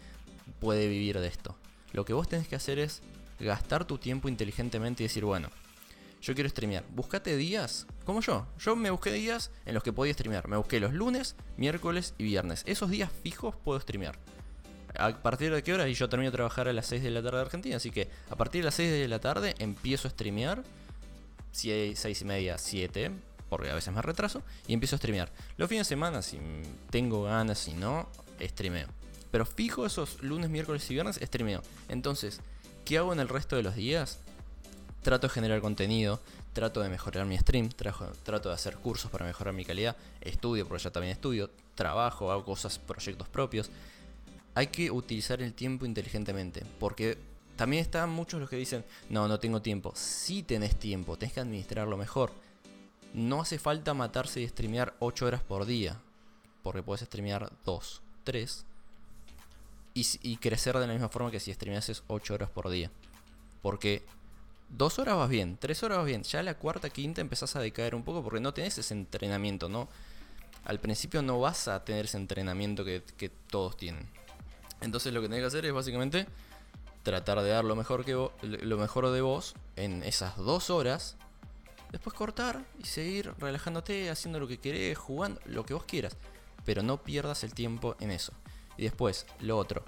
puede 0.59 0.87
vivir 0.87 1.19
de 1.19 1.27
esto. 1.27 1.55
Lo 1.93 2.05
que 2.05 2.13
vos 2.13 2.27
tenés 2.27 2.47
que 2.47 2.55
hacer 2.55 2.79
es 2.79 3.01
gastar 3.39 3.85
tu 3.85 3.97
tiempo 3.97 4.29
inteligentemente 4.29 5.03
y 5.03 5.07
decir, 5.07 5.25
bueno, 5.25 5.49
yo 6.21 6.35
quiero 6.35 6.49
streamear. 6.49 6.83
Buscate 6.89 7.35
días, 7.35 7.87
como 8.05 8.21
yo. 8.21 8.47
Yo 8.59 8.75
me 8.75 8.91
busqué 8.91 9.11
días 9.11 9.51
en 9.65 9.73
los 9.73 9.83
que 9.83 9.91
podía 9.91 10.13
streamear. 10.13 10.47
Me 10.47 10.57
busqué 10.57 10.79
los 10.79 10.93
lunes, 10.93 11.35
miércoles 11.57 12.13
y 12.17 12.23
viernes. 12.23 12.63
Esos 12.67 12.89
días 12.89 13.11
fijos 13.23 13.55
puedo 13.55 13.79
streamear. 13.79 14.17
¿A 14.97 15.21
partir 15.21 15.53
de 15.53 15.63
qué 15.63 15.73
hora? 15.73 15.87
Y 15.87 15.93
yo 15.93 16.09
termino 16.09 16.29
de 16.29 16.35
trabajar 16.35 16.67
a 16.67 16.73
las 16.73 16.85
6 16.87 17.01
de 17.01 17.11
la 17.11 17.23
tarde 17.23 17.37
de 17.37 17.43
Argentina. 17.43 17.77
Así 17.77 17.91
que 17.91 18.09
a 18.29 18.35
partir 18.35 18.61
de 18.61 18.65
las 18.65 18.75
6 18.75 18.91
de 18.91 19.07
la 19.07 19.19
tarde 19.19 19.55
empiezo 19.57 20.07
a 20.07 20.11
streamear. 20.11 20.63
6 21.53 22.21
y 22.21 22.25
media, 22.25 22.57
7 22.57 23.11
porque 23.51 23.69
a 23.69 23.75
veces 23.75 23.93
me 23.93 24.01
retraso, 24.01 24.43
y 24.65 24.73
empiezo 24.73 24.95
a 24.95 24.97
streamear. 24.97 25.29
Los 25.57 25.67
fines 25.67 25.85
de 25.85 25.89
semana, 25.89 26.21
si 26.21 26.39
tengo 26.89 27.23
ganas, 27.23 27.59
si 27.59 27.73
no, 27.73 28.07
streameo. 28.39 28.87
Pero 29.31 29.45
fijo 29.45 29.85
esos 29.85 30.21
lunes, 30.21 30.49
miércoles 30.49 30.89
y 30.89 30.93
viernes, 30.93 31.19
streameo. 31.21 31.61
Entonces, 31.89 32.41
¿qué 32.85 32.97
hago 32.97 33.13
en 33.13 33.19
el 33.19 33.29
resto 33.29 33.55
de 33.55 33.63
los 33.63 33.75
días? 33.75 34.19
Trato 35.01 35.27
de 35.27 35.33
generar 35.33 35.61
contenido, 35.61 36.19
trato 36.53 36.81
de 36.81 36.89
mejorar 36.89 37.25
mi 37.25 37.37
stream, 37.37 37.69
trato 37.69 38.49
de 38.49 38.55
hacer 38.55 38.77
cursos 38.77 39.09
para 39.09 39.25
mejorar 39.25 39.53
mi 39.53 39.65
calidad, 39.65 39.95
estudio, 40.19 40.67
porque 40.67 40.83
ya 40.83 40.91
también 40.91 41.13
estudio, 41.13 41.49
trabajo, 41.75 42.31
hago 42.31 42.45
cosas, 42.45 42.77
proyectos 42.77 43.27
propios. 43.29 43.69
Hay 44.53 44.67
que 44.67 44.91
utilizar 44.91 45.41
el 45.41 45.53
tiempo 45.53 45.85
inteligentemente, 45.85 46.63
porque 46.79 47.17
también 47.55 47.81
están 47.81 48.09
muchos 48.09 48.39
los 48.39 48.49
que 48.49 48.57
dicen, 48.57 48.83
no, 49.09 49.27
no 49.27 49.39
tengo 49.39 49.61
tiempo. 49.61 49.93
Si 49.95 50.43
tenés 50.43 50.75
tiempo, 50.75 51.17
tenés 51.17 51.33
que 51.33 51.39
administrarlo 51.39 51.97
mejor 51.97 52.31
no 53.13 53.41
hace 53.41 53.59
falta 53.59 53.93
matarse 53.93 54.41
y 54.41 54.47
streamear 54.47 54.95
8 54.99 55.25
horas 55.25 55.41
por 55.41 55.65
día. 55.65 55.99
Porque 56.63 56.83
puedes 56.83 57.05
streamear 57.05 57.51
2, 57.65 58.01
3. 58.23 58.65
Y, 59.93 60.37
crecer 60.37 60.77
de 60.77 60.87
la 60.87 60.93
misma 60.93 61.09
forma 61.09 61.31
que 61.31 61.39
si 61.39 61.53
streameases 61.53 62.03
8 62.07 62.33
horas 62.33 62.49
por 62.49 62.69
día. 62.69 62.89
Porque 63.61 64.03
dos 64.69 64.99
horas 64.99 65.17
vas 65.17 65.29
bien, 65.29 65.57
tres 65.57 65.83
horas 65.83 65.99
vas 65.99 66.07
bien. 66.07 66.23
Ya 66.23 66.41
la 66.43 66.55
cuarta, 66.55 66.89
quinta 66.89 67.21
empezás 67.21 67.55
a 67.55 67.59
decaer 67.59 67.93
un 67.95 68.03
poco 68.03 68.23
porque 68.23 68.39
no 68.39 68.53
tenés 68.53 68.77
ese 68.77 68.93
entrenamiento, 68.93 69.69
¿no? 69.69 69.89
Al 70.63 70.79
principio 70.79 71.21
no 71.21 71.39
vas 71.39 71.67
a 71.67 71.83
tener 71.83 72.05
ese 72.05 72.17
entrenamiento 72.17 72.85
que, 72.85 73.31
todos 73.49 73.75
tienen. 73.75 74.07
Entonces 74.79 75.13
lo 75.13 75.21
que 75.21 75.27
tenés 75.27 75.41
que 75.41 75.47
hacer 75.47 75.65
es 75.65 75.73
básicamente 75.73 76.25
tratar 77.03 77.41
de 77.41 77.49
dar 77.49 77.65
lo 77.65 77.75
mejor, 77.75 78.05
que 78.05 78.13
lo 78.13 78.77
mejor 78.77 79.09
de 79.09 79.21
vos 79.21 79.55
en 79.75 80.03
esas 80.03 80.37
dos 80.37 80.69
horas. 80.69 81.17
Después 81.91 82.15
cortar 82.15 82.63
y 82.79 82.85
seguir 82.85 83.33
relajándote, 83.37 84.09
haciendo 84.09 84.39
lo 84.39 84.47
que 84.47 84.59
querés, 84.59 84.97
jugando, 84.97 85.41
lo 85.45 85.65
que 85.65 85.73
vos 85.73 85.83
quieras. 85.83 86.15
Pero 86.63 86.83
no 86.83 87.03
pierdas 87.03 87.43
el 87.43 87.53
tiempo 87.53 87.97
en 87.99 88.11
eso. 88.11 88.31
Y 88.77 88.83
después, 88.83 89.25
lo 89.39 89.57
otro, 89.57 89.83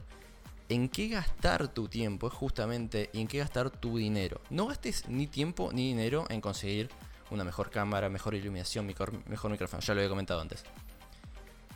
en 0.69 0.89
qué 0.89 1.07
gastar 1.07 1.67
tu 1.67 1.87
tiempo 1.87 2.27
es 2.27 2.33
justamente 2.33 3.09
y 3.13 3.21
en 3.21 3.27
qué 3.27 3.39
gastar 3.39 3.69
tu 3.69 3.97
dinero. 3.97 4.41
No 4.49 4.67
gastes 4.67 5.07
ni 5.07 5.27
tiempo 5.27 5.71
ni 5.73 5.87
dinero 5.87 6.25
en 6.29 6.41
conseguir 6.41 6.89
una 7.31 7.43
mejor 7.43 7.69
cámara, 7.69 8.09
mejor 8.09 8.35
iluminación, 8.35 8.85
mejor, 8.85 9.27
mejor 9.27 9.51
micrófono. 9.51 9.81
Ya 9.81 9.93
lo 9.93 9.99
había 10.01 10.09
comentado 10.09 10.41
antes. 10.41 10.63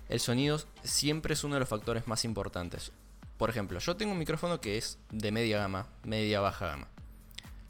El 0.09 0.19
sonido 0.19 0.59
siempre 0.83 1.33
es 1.33 1.43
uno 1.43 1.55
de 1.55 1.59
los 1.59 1.69
factores 1.69 2.07
más 2.07 2.23
importantes. 2.23 2.91
Por 3.37 3.49
ejemplo, 3.49 3.79
yo 3.79 3.95
tengo 3.95 4.13
un 4.13 4.17
micrófono 4.17 4.61
que 4.61 4.77
es 4.77 4.99
de 5.11 5.31
media 5.31 5.59
gama, 5.59 5.87
media 6.03 6.39
baja 6.39 6.67
gama. 6.67 6.87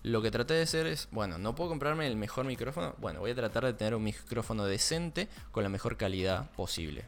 Lo 0.04 0.22
que 0.22 0.32
traté 0.32 0.54
de 0.54 0.62
hacer 0.62 0.88
es, 0.88 1.10
bueno, 1.12 1.38
no 1.38 1.56
puedo 1.56 1.70
comprarme 1.70 2.08
el 2.08 2.16
mejor 2.16 2.46
micrófono. 2.46 2.96
Bueno, 3.00 3.20
voy 3.20 3.32
a 3.32 3.36
tratar 3.36 3.66
de 3.66 3.74
tener 3.74 3.96
un 3.96 4.04
micrófono 4.04 4.66
decente 4.66 5.28
con 5.52 5.64
la 5.64 5.70
mejor 5.70 5.98
calidad 5.98 6.50
posible. 6.52 7.06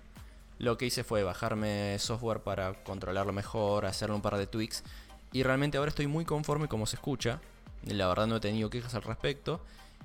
Lo 0.60 0.78
que 0.78 0.86
hice 0.86 1.06
fue 1.06 1.24
bajarme 1.24 1.98
software 2.00 2.42
para 2.42 2.74
controlarlo 2.84 3.32
mejor, 3.32 3.86
hacerle 3.86 4.16
un 4.16 4.22
par 4.22 4.38
de 4.38 4.46
tweaks. 4.46 4.84
Y 5.32 5.44
realmente 5.44 5.78
ahora 5.78 5.90
estoy 5.90 6.08
muy 6.08 6.26
conforme 6.26 6.68
como 6.68 6.86
se 6.86 6.98
escucha. 6.98 7.40
La 7.86 8.08
verdad 8.08 8.28
no 8.28 8.36
he 8.36 8.40
tenido 8.42 8.70
quejas 8.70 8.94
al 8.94 9.04
respecto. 9.04 9.62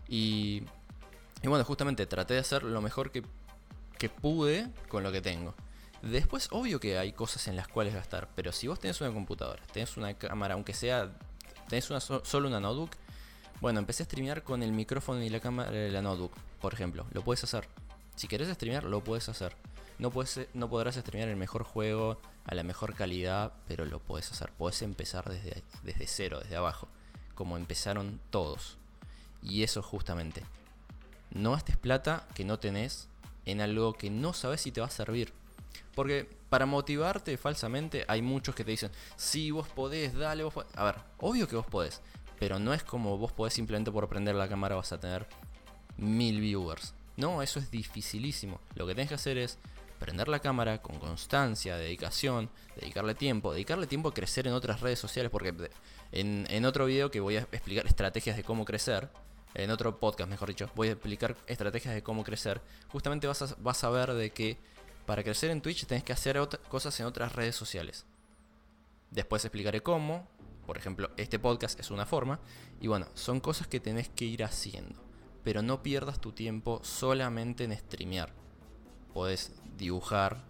Y, 0.09 0.63
y 1.43 1.49
bueno, 1.49 1.65
justamente 1.65 2.07
traté 2.07 2.35
de 2.35 2.41
hacer 2.41 2.63
lo 2.63 2.81
mejor 2.81 3.11
que, 3.11 3.25
que 3.99 4.09
pude 4.09 4.69
con 4.89 5.03
lo 5.03 5.11
que 5.11 5.21
tengo. 5.21 5.55
Después, 6.03 6.49
obvio 6.53 6.79
que 6.79 6.99
hay 6.99 7.13
cosas 7.13 7.49
en 7.49 7.57
las 7.57 7.67
cuales 7.67 7.95
gastar. 7.95 8.29
Pero 8.37 8.53
si 8.53 8.69
vos 8.69 8.79
tenés 8.79 9.01
una 9.01 9.13
computadora, 9.13 9.63
tenés 9.73 9.97
una 9.97 10.15
cámara, 10.15 10.55
aunque 10.55 10.73
sea, 10.73 11.11
tenés 11.69 11.85
solo 11.85 12.47
una 12.47 12.61
notebook. 12.61 12.91
Bueno, 13.61 13.81
empecé 13.81 14.05
a 14.05 14.07
streamear 14.07 14.45
con 14.45 14.63
el 14.63 14.71
micrófono 14.71 15.21
y 15.23 15.31
la 15.31 15.41
cámara 15.41 15.73
de 15.73 15.91
la 15.91 16.17
por 16.61 16.75
ejemplo. 16.75 17.07
Lo 17.11 17.23
puedes 17.23 17.43
hacer. 17.43 17.67
Si 18.15 18.29
querés 18.29 18.49
streamear, 18.55 18.85
lo 18.85 19.03
puedes 19.03 19.29
hacer. 19.29 19.57
No, 19.99 20.13
no 20.55 20.69
podrás 20.69 20.97
streamear 20.97 21.29
el 21.29 21.37
mejor 21.37 21.65
juego 21.65 22.21
a 22.45 22.55
la 22.55 22.63
mejor 22.63 22.95
calidad, 22.95 23.53
pero 23.67 23.85
lo 23.85 24.01
puedes 24.01 24.31
hacer. 24.33 24.51
Puedes 24.53 24.83
empezar 24.83 25.29
desde, 25.29 25.63
desde 25.83 26.07
cero, 26.07 26.41
desde 26.43 26.57
abajo, 26.57 26.89
como 27.35 27.57
empezaron 27.57 28.21
todos. 28.31 28.79
Y 29.43 29.63
eso 29.63 29.83
justamente. 29.83 30.43
No 31.31 31.53
gastes 31.53 31.77
plata 31.77 32.27
que 32.35 32.45
no 32.45 32.59
tenés 32.59 33.09
en 33.45 33.61
algo 33.61 33.93
que 33.95 34.11
no 34.11 34.33
sabes 34.33 34.63
si 34.63 34.73
te 34.73 34.81
va 34.81 34.87
a 34.87 34.91
servir. 34.91 35.33
Porque 35.95 36.29
para 36.49 36.67
motivarte 36.67 37.37
falsamente 37.37 38.05
hay 38.09 38.23
muchos 38.23 38.55
que 38.55 38.65
te 38.65 38.71
dicen, 38.71 38.91
si 39.17 39.51
vos 39.51 39.69
podés, 39.69 40.15
dale, 40.15 40.45
vos 40.45 40.55
podés. 40.55 40.77
A 40.77 40.85
ver, 40.85 40.97
obvio 41.19 41.49
que 41.49 41.57
vos 41.57 41.67
podés, 41.67 42.01
pero 42.39 42.59
no 42.59 42.75
es 42.75 42.83
como 42.83 43.17
vos 43.19 43.33
podés 43.33 43.55
simplemente 43.55 43.93
por 43.93 44.09
prender 44.09 44.35
la 44.35 44.49
cámara 44.49 44.77
vas 44.77 44.93
a 44.93 45.01
tener 45.01 45.27
mil 45.97 46.41
viewers. 46.41 46.95
No, 47.17 47.43
eso 47.43 47.61
es 47.61 47.71
dificilísimo. 47.71 48.61
Lo 48.75 48.87
que 48.87 48.95
tenés 48.95 49.09
que 49.09 49.15
hacer 49.15 49.39
es 49.39 49.59
prender 49.99 50.29
la 50.29 50.41
cámara 50.41 50.83
con 50.83 50.99
constancia, 50.99 51.77
dedicación, 51.77 52.51
dedicarle 52.77 53.15
tiempo, 53.15 53.53
dedicarle 53.53 53.87
tiempo 53.87 54.09
a 54.09 54.15
crecer 54.15 54.47
en 54.47 54.53
otras 54.53 54.81
redes 54.81 54.99
sociales, 54.99 55.31
porque 55.31 55.71
en, 56.13 56.65
otro 56.65 56.87
video 56.87 57.11
que 57.11 57.21
voy 57.21 57.37
a 57.37 57.41
explicar 57.41 57.87
estrategias 57.87 58.37
de 58.37 58.45
cómo 58.45 58.65
crecer, 58.65 59.09
en 59.55 59.71
otro 59.71 60.01
podcast 60.01 60.29
mejor 60.29 60.49
dicho, 60.49 60.69
voy 60.75 60.89
a 60.89 60.93
explicar 60.93 61.37
estrategias 61.47 61.95
de 61.95 62.03
cómo 62.03 62.25
crecer, 62.25 62.61
justamente 62.89 63.27
vas 63.27 63.43
a, 63.43 63.55
vas 63.59 63.85
a 63.85 63.91
ver 63.91 64.13
de 64.13 64.31
que 64.31 64.59
para 65.07 65.23
crecer 65.23 65.51
en 65.51 65.61
Twitch 65.61 65.87
tenés 65.87 66.03
que 66.03 66.13
hacer 66.13 66.39
cosas 66.69 66.99
en 67.01 67.07
otras 67.07 67.33
redes 67.35 67.55
sociales. 67.55 68.05
Después 69.11 69.45
explicaré 69.45 69.81
cómo, 69.81 70.27
por 70.67 70.77
ejemplo, 70.77 71.11
este 71.17 71.39
podcast 71.39 71.79
es 71.79 71.91
una 71.91 72.07
forma, 72.07 72.41
y 72.81 72.89
bueno, 72.89 73.07
son 73.15 73.41
cosas 73.41 73.69
que 73.69 73.81
tenés 73.81 74.09
que 74.09 74.25
ir 74.25 74.43
haciendo, 74.43 75.01
pero 75.45 75.63
no 75.63 75.83
pierdas 75.83 76.21
tu 76.21 76.33
tiempo 76.33 76.81
solamente 76.83 77.65
en 77.65 77.77
streamear. 77.77 78.44
Podés 79.15 79.53
dibujar, 79.79 80.43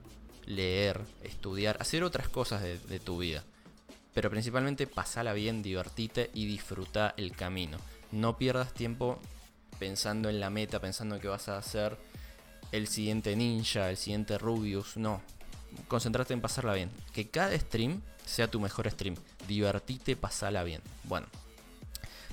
leer, 0.47 1.01
estudiar, 1.23 1.77
hacer 1.81 2.03
otras 2.03 2.29
cosas 2.29 2.63
de, 2.63 2.99
tu 2.99 3.19
vida. 3.19 3.45
Pero 4.13 4.31
principalmente 4.31 4.87
pasala 4.87 5.33
bien, 5.33 5.63
divertite 5.63 6.31
y 6.35 6.47
disfruta 6.47 7.15
el 7.17 7.33
camino. 7.33 7.79
No 8.11 8.37
pierdas 8.39 8.73
tiempo 8.73 9.21
pensando 9.79 10.29
en 10.29 10.41
la 10.41 10.51
meta, 10.51 10.81
pensando 10.81 11.21
que 11.21 11.29
vas 11.29 11.49
a 11.49 11.59
hacer 11.59 11.97
el 12.73 12.89
siguiente 12.89 13.37
ninja, 13.37 13.91
el 13.91 13.97
siguiente 13.97 14.39
Rubius. 14.39 14.97
No. 14.97 15.21
Concentrate 15.89 16.33
en 16.33 16.41
pasarla 16.41 16.75
bien. 16.75 16.91
Que 17.13 17.29
cada 17.29 17.57
stream 17.59 18.03
sea 18.25 18.51
tu 18.51 18.61
mejor 18.61 18.91
stream. 18.91 19.17
Divertite, 19.47 20.17
pasala 20.17 20.65
bien. 20.65 20.81
Bueno. 21.05 21.27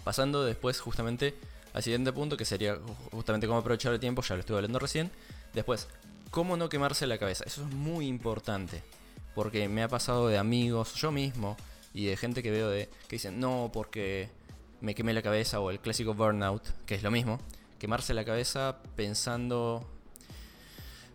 Pasando 0.03 0.43
después 0.43 0.79
justamente 0.79 1.35
al 1.73 1.83
siguiente 1.83 2.11
punto, 2.11 2.37
que 2.37 2.45
sería 2.45 2.77
justamente 3.11 3.47
cómo 3.47 3.59
aprovechar 3.59 3.93
el 3.93 3.99
tiempo, 3.99 4.21
ya 4.21 4.35
lo 4.35 4.41
estuve 4.41 4.57
hablando 4.57 4.79
recién. 4.79 5.09
Después, 5.53 5.87
cómo 6.31 6.57
no 6.57 6.69
quemarse 6.69 7.05
la 7.05 7.19
cabeza. 7.19 7.43
Eso 7.45 7.61
es 7.63 7.73
muy 7.73 8.07
importante. 8.07 8.81
Porque 9.35 9.69
me 9.69 9.83
ha 9.83 9.87
pasado 9.87 10.27
de 10.27 10.37
amigos, 10.37 10.95
yo 10.95 11.11
mismo, 11.11 11.55
y 11.93 12.05
de 12.05 12.17
gente 12.17 12.41
que 12.41 12.51
veo 12.51 12.69
de 12.69 12.89
que 13.07 13.17
dicen, 13.17 13.39
no, 13.39 13.69
porque 13.71 14.29
me 14.79 14.95
quemé 14.95 15.13
la 15.13 15.21
cabeza, 15.21 15.59
o 15.59 15.69
el 15.69 15.79
clásico 15.79 16.13
burnout, 16.13 16.63
que 16.85 16.95
es 16.95 17.03
lo 17.03 17.11
mismo. 17.11 17.39
Quemarse 17.79 18.13
la 18.13 18.25
cabeza 18.25 18.77
pensando, 18.95 19.87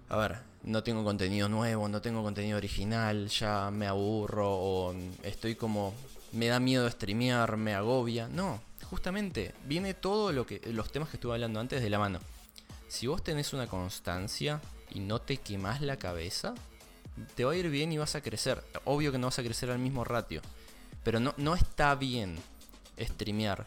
a 0.08 0.16
ver, 0.16 0.38
no 0.62 0.82
tengo 0.82 1.04
contenido 1.04 1.48
nuevo, 1.48 1.88
no 1.88 2.00
tengo 2.00 2.22
contenido 2.22 2.56
original, 2.56 3.28
ya 3.28 3.70
me 3.70 3.86
aburro, 3.86 4.48
o 4.50 4.94
estoy 5.22 5.54
como, 5.54 5.94
me 6.32 6.46
da 6.46 6.58
miedo 6.58 6.90
streamear, 6.90 7.56
me 7.56 7.74
agobia. 7.74 8.28
No, 8.28 8.60
justamente, 8.84 9.54
viene 9.64 9.94
todo 9.94 10.32
lo 10.32 10.46
que, 10.46 10.60
los 10.72 10.90
temas 10.90 11.10
que 11.10 11.16
estuve 11.16 11.34
hablando 11.34 11.60
antes 11.60 11.82
de 11.82 11.90
la 11.90 11.98
mano. 11.98 12.20
Si 12.88 13.06
vos 13.06 13.22
tenés 13.22 13.52
una 13.52 13.66
constancia, 13.66 14.60
y 14.90 15.00
no 15.00 15.20
te 15.20 15.36
quemas 15.38 15.80
la 15.82 15.98
cabeza, 15.98 16.54
te 17.34 17.44
va 17.44 17.52
a 17.52 17.56
ir 17.56 17.68
bien 17.70 17.92
y 17.92 17.98
vas 17.98 18.14
a 18.14 18.20
crecer. 18.20 18.62
Obvio 18.84 19.12
que 19.12 19.18
no 19.18 19.26
vas 19.26 19.38
a 19.38 19.42
crecer 19.42 19.70
al 19.70 19.78
mismo 19.78 20.04
ratio. 20.04 20.42
Pero 21.02 21.20
no, 21.20 21.34
no 21.36 21.54
está 21.54 21.94
bien 21.94 22.36
streamear 22.98 23.66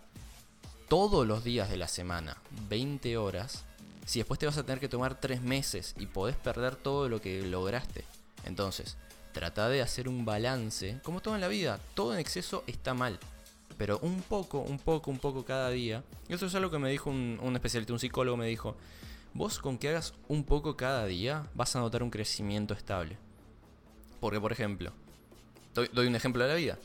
todos 0.88 1.28
los 1.28 1.44
días 1.44 1.70
de 1.70 1.78
la 1.78 1.88
semana, 1.88 2.38
20 2.68 3.16
horas, 3.18 3.64
si 4.06 4.20
después 4.20 4.40
te 4.40 4.48
vas 4.48 4.58
a 4.58 4.64
tener 4.64 4.80
que 4.80 4.90
tomar 4.90 5.20
3 5.20 5.42
meses 5.42 5.94
y 6.00 6.08
podés 6.08 6.36
perder 6.36 6.76
todo 6.76 7.08
lo 7.10 7.22
que 7.22 7.44
lograste. 7.44 8.06
Entonces, 8.44 8.98
trata 9.32 9.70
de 9.70 9.82
hacer 9.82 10.10
un 10.10 10.26
balance, 10.26 11.00
como 11.04 11.22
todo 11.22 11.36
en 11.36 11.42
la 11.42 11.48
vida, 11.48 11.80
todo 11.94 12.14
en 12.14 12.20
exceso 12.20 12.64
está 12.66 12.96
mal. 12.96 13.20
Pero 13.78 14.00
un 14.00 14.22
poco, 14.24 14.60
un 14.60 14.80
poco, 14.80 15.12
un 15.12 15.20
poco 15.20 15.46
cada 15.46 15.70
día. 15.70 16.04
Y 16.28 16.34
eso 16.34 16.48
es 16.48 16.56
algo 16.56 16.72
que 16.72 16.80
me 16.80 16.90
dijo 16.90 17.10
un 17.10 17.52
especialista, 17.54 17.94
un 17.94 18.00
psicólogo 18.00 18.36
me 18.36 18.48
dijo, 18.48 18.76
Vos 19.34 19.60
con 19.60 19.78
que 19.78 19.90
hagas 19.90 20.14
un 20.28 20.44
poco 20.44 20.76
cada 20.76 21.06
día 21.06 21.46
vas 21.54 21.76
a 21.76 21.80
notar 21.80 22.04
un 22.04 22.10
crecimiento 22.10 22.74
estable. 22.74 23.18
Porque, 24.20 24.40
por 24.40 24.52
ejemplo, 24.52 24.92
doy, 25.74 26.08
un 26.08 26.16
ejemplo 26.16 26.44
de 26.44 26.50
la 26.50 26.56
vida. 26.56 26.78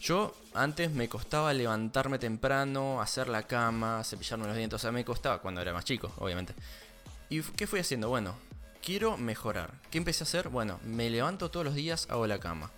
Yo 0.00 0.34
antes 0.54 0.90
me 0.90 1.08
costaba 1.08 1.52
levantarme 1.52 2.18
temprano, 2.18 3.00
hacer 3.00 3.28
la 3.28 3.44
cama, 3.44 4.02
cepillarme 4.04 4.46
los 4.46 4.56
dientes. 4.56 4.76
O 4.76 4.80
sea, 4.80 4.92
me 4.92 5.04
costaba 5.04 5.38
cuando 5.38 5.60
era 5.60 5.72
más 5.72 5.84
chico, 5.84 6.12
obviamente. 6.18 6.54
¿Y 7.30 7.42
qué 7.42 7.66
fui 7.66 7.80
haciendo? 7.80 8.08
Bueno, 8.08 8.34
quiero 8.82 9.16
mejorar. 9.16 9.72
¿Qué 9.90 9.98
empecé 9.98 10.24
a 10.24 10.26
hacer? 10.26 10.48
Bueno, 10.48 10.78
me 10.84 11.08
levanto 11.10 11.50
todos 11.50 11.64
los 11.64 11.74
días, 11.74 12.06
hago 12.10 12.26
la 12.26 12.38
cama. 12.38 12.70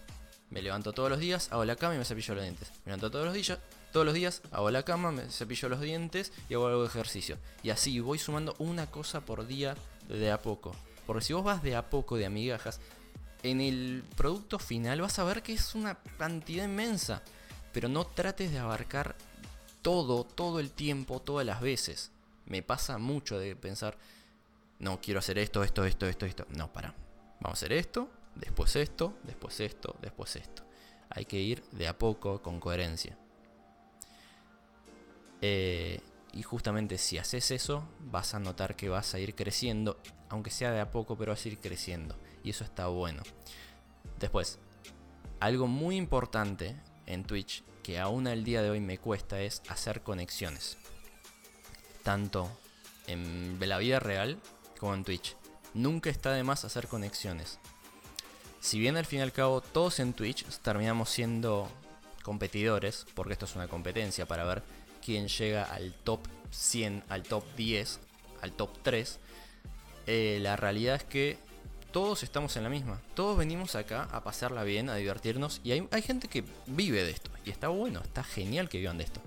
Me 0.51 0.62
levanto 0.62 0.92
todos 0.92 1.11
los 1.11 1.19
días, 1.19 1.49
hago 1.51 1.64
la 1.64 1.75
cama 1.75 1.97
y 1.97 1.99
me 1.99 2.05
cepillo 2.05 2.35
los 2.35 2.45
dientes. 2.45 2.71
Me 2.85 2.90
levanto 2.90 3.11
todos 3.11 3.25
los 3.25 3.35
días, 3.35 3.59
todos 3.96 4.04
los 4.04 4.14
días 4.14 4.42
hago 4.50 4.70
la 4.70 4.82
cama, 4.82 5.11
me 5.11 5.22
cepillo 5.30 5.70
los 5.70 5.80
dientes 5.80 6.30
y 6.50 6.54
hago 6.54 6.66
algo 6.66 6.82
de 6.82 6.88
ejercicio. 6.88 7.38
Y 7.62 7.70
así 7.70 7.98
voy 7.98 8.18
sumando 8.18 8.54
una 8.59 8.90
cosa 8.90 9.22
por 9.22 9.46
día 9.46 9.74
de 10.06 10.30
a 10.30 10.42
poco. 10.42 10.76
Porque 11.06 11.24
si 11.24 11.32
vos 11.32 11.42
vas 11.42 11.62
de 11.62 11.76
a 11.76 11.88
poco 11.88 12.18
de 12.18 12.26
amigajas, 12.26 12.78
en 13.42 13.62
el 13.62 14.04
producto 14.14 14.59
final 14.59 15.00
vas 15.00 15.18
a 15.18 15.24
ver 15.24 15.42
que 15.42 15.54
es 15.54 15.74
una 15.74 15.94
cantidad 16.18 16.66
inmensa. 16.66 17.22
Pero 17.72 17.88
no 17.88 18.04
trates 18.04 18.52
de 18.52 18.59
abarcar 18.59 19.16
todo, 19.80 20.24
todo 20.24 20.61
el 20.61 20.72
tiempo, 20.72 21.20
todas 21.20 21.46
las 21.46 21.62
veces. 21.62 22.11
Me 22.44 22.62
pasa 22.62 22.98
mucho 22.98 23.38
de 23.38 23.56
pensar, 23.56 23.96
no, 24.78 25.00
quiero 25.00 25.20
hacer 25.20 25.38
esto, 25.38 25.64
esto, 25.64 25.87
esto, 25.87 26.04
esto, 26.06 26.26
esto. 26.26 26.46
No, 26.50 26.70
para. 26.70 26.94
Vamos 27.40 27.62
a 27.62 27.64
hacer 27.64 27.72
esto, 27.72 28.11
después 28.35 28.76
esto, 28.76 29.14
después 29.22 29.59
esto, 29.59 29.96
después 30.02 30.37
esto. 30.37 30.64
Hay 31.09 31.24
que 31.24 31.38
ir 31.38 31.62
de 31.72 31.88
a 31.88 31.96
poco 31.96 32.42
con 32.42 32.61
coherencia. 32.61 33.16
Eh, 35.48 36.00
y 36.32 36.42
justamente 36.42 36.98
si 36.98 37.18
haces 37.18 37.52
eso, 37.52 37.88
vas 38.00 38.35
a 38.35 38.40
notar 38.40 38.74
que 38.74 38.88
vas 38.88 39.14
a 39.14 39.20
ir 39.20 39.37
creciendo, 39.37 40.00
aunque 40.28 40.50
sea 40.50 40.72
de 40.72 40.80
a 40.80 40.90
poco, 40.90 41.16
pero 41.16 41.30
vas 41.32 41.44
a 41.44 41.48
ir 41.48 41.59
creciendo. 41.59 42.16
Y 42.42 42.50
eso 42.50 42.64
está 42.64 42.88
bueno. 42.88 43.22
Después, 44.18 44.59
algo 45.38 45.68
muy 45.68 45.96
importante 45.96 46.74
en 47.06 47.24
Twitch 47.24 47.62
que 47.85 48.00
aún 48.00 48.26
al 48.26 48.42
día 48.42 48.61
de 48.61 48.70
hoy 48.70 48.80
me 48.80 48.98
cuesta 48.98 49.40
es 49.40 49.62
hacer 49.68 50.02
conexiones. 50.02 50.78
Tanto 52.02 52.50
en 53.06 53.56
la 53.61 53.78
vida 53.78 54.00
real 54.00 54.40
como 54.80 54.94
en 54.94 55.04
Twitch. 55.04 55.37
Nunca 55.74 56.11
está 56.11 56.32
de 56.32 56.42
más 56.42 56.64
hacer 56.64 56.88
conexiones. 56.88 57.61
Si 58.59 58.80
bien 58.80 58.96
al 58.96 59.06
fin 59.06 59.20
y 59.20 59.22
al 59.22 59.32
cabo 59.32 59.61
todos 59.61 60.00
en 60.00 60.12
Twitch 60.12 60.44
terminamos 60.62 61.09
siendo 61.09 61.70
competidores, 62.24 63.06
porque 63.14 63.35
esto 63.35 63.44
es 63.44 63.54
una 63.54 63.68
competencia 63.68 64.26
para 64.26 64.44
ver 64.44 64.64
quién 65.07 65.29
llega 65.29 65.62
al 65.62 65.92
top 65.92 66.19
100, 66.51 67.05
al 67.09 67.23
top 67.23 67.45
10, 67.57 68.01
al 68.42 68.53
top 68.53 68.71
3, 68.83 69.21
eh, 70.09 70.38
la 70.42 70.57
realidad 70.57 70.97
es 70.97 71.05
que 71.05 71.38
todos 71.92 72.25
estamos 72.25 72.57
en 72.57 72.64
la 72.64 72.69
misma. 72.69 73.01
Todos 73.14 73.38
venimos 73.38 73.77
acá 73.77 74.09
a 74.11 74.25
pasarla 74.25 74.64
bien, 74.64 74.90
a 74.90 74.97
divertirnos. 74.97 75.61
Y 75.62 75.71
hay, 75.71 75.87
hay, 75.92 76.03
gente 76.03 76.27
que 76.27 76.42
vive 76.66 77.05
de 77.05 77.12
esto. 77.12 77.31
Y 77.45 77.51
está 77.51 77.69
bueno, 77.69 78.01
está 78.03 78.25
genial 78.25 78.69
que 78.69 78.79
vivan 78.79 78.99
de 78.99 79.05
esto. 79.05 79.21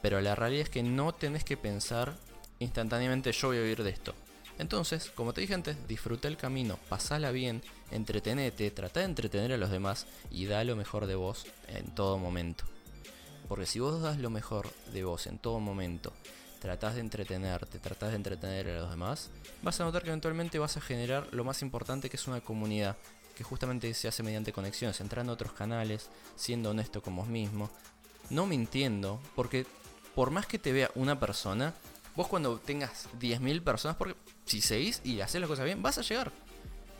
Pero 0.00 0.20
la 0.20 0.36
realidad 0.36 0.62
es 0.62 0.70
que 0.70 0.84
no 0.84 1.12
tenés 1.12 1.42
que 1.42 1.56
pensar 1.56 2.14
instantáneamente 2.60 3.32
yo 3.32 3.48
voy 3.48 3.58
a 3.58 3.62
vivir 3.62 3.82
de 3.82 3.90
esto. 3.90 4.14
Entonces, 4.58 5.10
como 5.10 5.32
te 5.32 5.40
dije 5.40 5.54
antes, 5.54 5.76
disfruta 5.88 6.28
el 6.28 6.36
camino, 6.36 6.78
pasala 6.88 7.32
bien, 7.32 7.62
entretenete, 7.90 8.70
trata 8.70 9.00
de 9.00 9.06
entretener 9.06 9.52
a 9.52 9.58
los 9.58 9.70
demás 9.70 10.06
y 10.30 10.46
da 10.46 10.64
lo 10.64 10.76
mejor 10.76 11.06
de 11.06 11.16
vos 11.16 11.46
en 11.68 11.94
todo 11.94 12.16
momento. 12.16 12.64
Porque 13.48 13.66
si 13.66 13.78
vos 13.78 14.00
das 14.00 14.18
lo 14.18 14.30
mejor 14.30 14.68
de 14.92 15.04
vos 15.04 15.26
en 15.26 15.38
todo 15.38 15.60
momento, 15.60 16.12
tratás 16.60 16.94
de 16.94 17.00
entretenerte, 17.00 17.78
tratás 17.78 18.10
de 18.10 18.16
entretener 18.16 18.68
a 18.68 18.80
los 18.80 18.90
demás, 18.90 19.30
vas 19.62 19.80
a 19.80 19.84
notar 19.84 20.02
que 20.02 20.08
eventualmente 20.08 20.58
vas 20.58 20.76
a 20.76 20.80
generar 20.80 21.28
lo 21.32 21.44
más 21.44 21.62
importante 21.62 22.10
que 22.10 22.16
es 22.16 22.26
una 22.26 22.40
comunidad, 22.40 22.96
que 23.36 23.44
justamente 23.44 23.92
se 23.94 24.08
hace 24.08 24.22
mediante 24.22 24.52
conexiones, 24.52 25.00
entrando 25.00 25.32
a 25.32 25.34
otros 25.34 25.52
canales, 25.52 26.10
siendo 26.34 26.70
honesto 26.70 27.02
con 27.02 27.14
vos 27.14 27.28
mismo, 27.28 27.70
no 28.30 28.46
mintiendo, 28.46 29.20
porque 29.34 29.66
por 30.14 30.30
más 30.30 30.46
que 30.46 30.58
te 30.58 30.72
vea 30.72 30.90
una 30.94 31.20
persona, 31.20 31.74
vos 32.16 32.26
cuando 32.26 32.58
tengas 32.58 33.08
10.000 33.20 33.62
personas, 33.62 33.96
porque 33.96 34.16
si 34.46 34.60
seguís 34.60 35.00
y 35.04 35.20
haces 35.20 35.40
las 35.40 35.48
cosas 35.48 35.66
bien, 35.66 35.82
vas 35.82 35.98
a 35.98 36.02
llegar. 36.02 36.32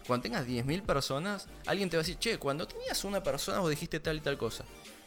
Cuando 0.07 0.23
tengas 0.23 0.47
10.000 0.47 0.83
personas, 0.83 1.49
alguien 1.67 1.91
te 1.91 1.97
va 1.97 2.03
a 2.03 2.05
decir, 2.05 2.19
che, 2.19 2.39
cuando 2.39 2.69
tenías 2.69 3.03
una 3.05 3.23
persona 3.23 3.59
vos 3.59 3.71
dijiste 3.71 3.99
tal 3.99 4.19
y 4.19 4.21
tal 4.21 4.39
cosa. 4.39 4.65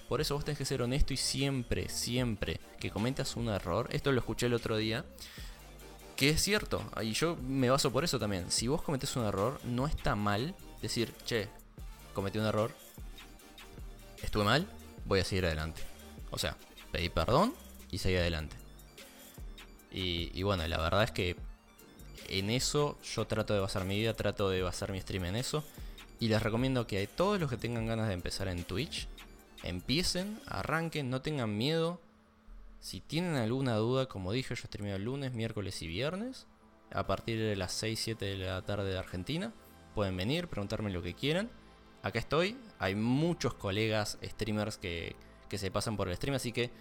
Por 0.10 0.22
eso 0.22 0.34
vos 0.34 0.44
tenés 0.44 0.58
que 0.58 0.66
ser 0.66 0.82
honesto 0.82 1.14
y 1.14 1.18
siempre, 1.18 1.88
siempre 1.88 2.60
que 2.80 2.90
cometas 2.90 3.36
un 3.36 3.48
error, 3.48 3.88
esto 3.92 4.12
lo 4.12 4.20
escuché 4.20 4.48
el 4.48 4.56
otro 4.56 4.76
día, 4.76 5.06
que 6.16 6.30
es 6.30 6.42
cierto, 6.42 6.84
y 7.04 7.14
yo 7.14 7.38
me 7.38 7.70
baso 7.70 7.92
por 7.92 8.04
eso 8.04 8.18
también. 8.18 8.50
Si 8.50 8.68
vos 8.68 8.82
cometes 8.82 9.16
un 9.16 9.26
error, 9.26 9.62
no 9.64 9.86
está 9.86 10.16
mal 10.16 10.56
decir, 10.82 11.14
che, 11.26 11.48
cometí 12.16 12.40
un 12.40 12.46
error, 12.48 12.72
estuve 14.24 14.44
mal, 14.44 14.68
voy 15.06 15.20
a 15.20 15.24
seguir 15.24 15.46
adelante. 15.46 15.84
O 16.32 16.40
sea, 16.40 16.58
pedí 16.92 17.10
perdón 17.10 17.54
y 17.92 18.00
seguí 18.00 18.16
adelante. 18.16 18.56
Y, 19.92 20.32
y, 20.34 20.42
bueno, 20.42 20.68
la 20.68 20.80
verdad 20.80 21.04
es 21.04 21.12
que 21.12 21.36
en 22.30 22.50
eso 22.50 22.98
yo 23.16 23.28
trato 23.28 23.54
de 23.54 23.60
basar 23.60 23.86
mi 23.86 24.00
vida, 24.00 24.16
trato 24.16 24.50
de 24.50 24.64
basar 24.64 24.92
mi 24.92 25.00
stream 25.00 25.26
en 25.26 25.36
eso. 25.36 25.64
Y 26.20 26.30
les 26.30 26.42
recomiendo 26.42 26.88
que 26.88 27.04
a 27.04 27.08
todos 27.08 27.40
los 27.40 27.50
que 27.50 27.58
tengan 27.58 27.86
ganas 27.86 28.08
de 28.08 28.14
empezar 28.16 28.48
en 28.48 28.64
Twitch, 28.64 29.08
empiecen, 29.64 30.40
arranquen, 30.46 31.10
no 31.10 31.22
tengan 31.22 31.58
miedo. 31.58 32.00
Si 32.80 33.02
tienen 33.02 33.36
alguna 33.36 33.76
duda, 33.76 34.08
como 34.08 34.32
dije, 34.32 34.56
yo 34.56 34.68
streameo 34.68 34.98
lunes, 34.98 35.34
miércoles 35.34 35.82
y 35.82 35.88
viernes. 35.88 36.48
A 36.92 37.06
partir 37.06 37.40
de 37.40 37.56
las 37.56 37.74
6, 37.74 38.00
7 38.00 38.26
de 38.26 38.38
la 38.38 38.62
tarde 38.64 38.90
de 38.92 38.98
Argentina. 38.98 39.54
Pueden 39.94 40.16
venir, 40.18 40.48
preguntarme 40.48 40.90
lo 40.90 41.02
que 41.02 41.14
quieran. 41.14 41.50
Acá 42.02 42.20
estoy. 42.20 42.58
Hay 42.80 42.96
muchos 42.96 43.54
colegas 43.54 44.18
streamers 44.24 44.78
que, 44.78 45.16
que 45.50 45.58
se 45.58 45.72
pasan 45.72 45.98
por 45.98 46.08
el 46.08 46.16
stream, 46.16 46.36
así 46.36 46.52
que 46.52 46.72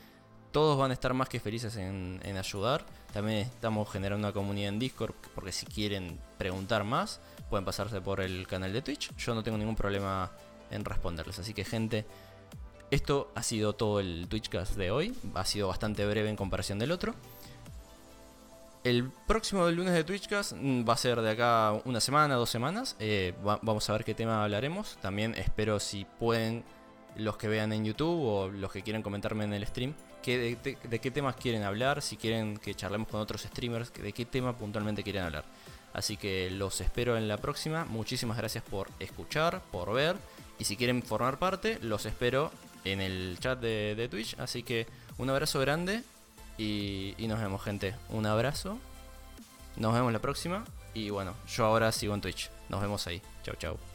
todos 0.52 0.78
van 0.78 0.90
a 0.90 0.94
estar 0.94 1.12
más 1.14 1.28
que 1.28 1.40
felices 1.40 1.76
en, 1.76 2.20
en, 2.22 2.36
ayudar. 2.36 2.86
También 3.12 3.38
estamos 3.38 3.90
generando 3.90 4.26
una 4.26 4.32
comunidad 4.32 4.68
en 4.70 4.78
Discord 4.78 5.14
porque 5.34 5.52
si 5.52 5.66
quieren 5.66 6.18
preguntar 6.38 6.84
más, 6.84 7.20
pueden 7.50 7.64
pasarse 7.64 8.00
por 8.00 8.20
el 8.20 8.46
canal 8.46 8.72
de 8.72 8.82
Twitch. 8.82 9.14
Yo 9.16 9.34
no 9.34 9.42
tengo 9.42 9.58
ningún 9.58 9.76
problema 9.76 10.30
en 10.70 10.84
responderles. 10.84 11.38
Así 11.38 11.54
que 11.54 11.64
gente, 11.64 12.06
esto 12.90 13.30
ha 13.34 13.42
sido 13.42 13.74
todo 13.74 14.00
el 14.00 14.26
Twitchcast 14.28 14.76
de 14.76 14.90
hoy. 14.90 15.14
Ha 15.34 15.44
sido 15.44 15.68
bastante 15.68 16.06
breve 16.06 16.28
en 16.28 16.36
comparación 16.36 16.78
del 16.78 16.92
otro. 16.92 17.14
El 18.84 19.10
próximo 19.26 19.68
lunes 19.70 19.92
de 19.92 20.04
Twitchcast 20.04 20.54
va 20.54 20.94
a 20.94 20.96
ser 20.96 21.20
de 21.20 21.30
acá 21.30 21.72
una 21.84 22.00
semana, 22.00 22.36
dos 22.36 22.50
semanas. 22.50 22.96
Eh, 22.98 23.34
va, 23.46 23.58
vamos 23.62 23.88
a 23.90 23.92
ver 23.92 24.04
qué 24.04 24.14
tema 24.14 24.42
hablaremos. 24.44 24.96
También 25.02 25.34
espero 25.34 25.80
si 25.80 26.04
pueden 26.04 26.64
los 27.16 27.36
que 27.36 27.48
vean 27.48 27.72
en 27.72 27.84
YouTube 27.84 28.22
o 28.22 28.48
los 28.48 28.70
que 28.70 28.82
quieran 28.82 29.02
comentarme 29.02 29.44
en 29.44 29.52
el 29.52 29.66
stream 29.66 29.94
de, 30.36 30.76
de, 30.82 30.98
qué 30.98 31.10
temas 31.10 31.36
quieren 31.36 31.62
hablar, 31.62 32.02
si 32.02 32.16
quieren 32.16 32.58
que 32.58 32.74
charlemos 32.74 33.08
con 33.08 33.20
otros 33.20 33.42
streamers, 33.42 33.92
de 33.92 34.12
qué 34.12 34.24
tema 34.24 34.56
puntualmente 34.56 35.02
quieren 35.02 35.22
hablar. 35.22 35.44
Así 35.92 36.16
que 36.16 36.50
los 36.50 36.80
espero 36.80 37.16
en 37.16 37.28
la 37.28 37.38
próxima. 37.38 37.84
Muchísimas 37.84 38.36
gracias 38.36 38.62
por 38.64 38.88
escuchar, 39.00 39.62
por 39.70 39.92
ver. 39.92 40.16
Y 40.58 40.64
si 40.64 40.76
quieren 40.76 41.02
formar 41.02 41.38
parte, 41.38 41.78
los 41.80 42.04
espero 42.04 42.50
en 42.92 43.00
el 43.00 43.36
chat 43.40 43.58
de, 43.60 44.08
Twitch. 44.10 44.38
Así 44.38 44.62
que 44.62 44.86
un 45.18 45.30
abrazo 45.30 45.60
grande 45.60 46.02
y, 46.56 47.14
y 47.18 47.26
nos 47.28 47.40
vemos 47.40 47.62
gente. 47.62 47.94
Un 48.10 48.26
abrazo. 48.26 48.78
Nos 49.76 49.94
vemos 49.94 50.12
la 50.12 50.18
próxima. 50.18 50.64
Y 50.94 51.10
bueno, 51.10 51.34
yo 51.48 51.64
ahora 51.64 51.92
sigo 51.92 52.14
en 52.14 52.20
Twitch. 52.20 52.50
Nos 52.68 52.80
vemos 52.80 53.06
ahí. 53.06 53.22
Chau, 53.44 53.54
chau. 53.56 53.88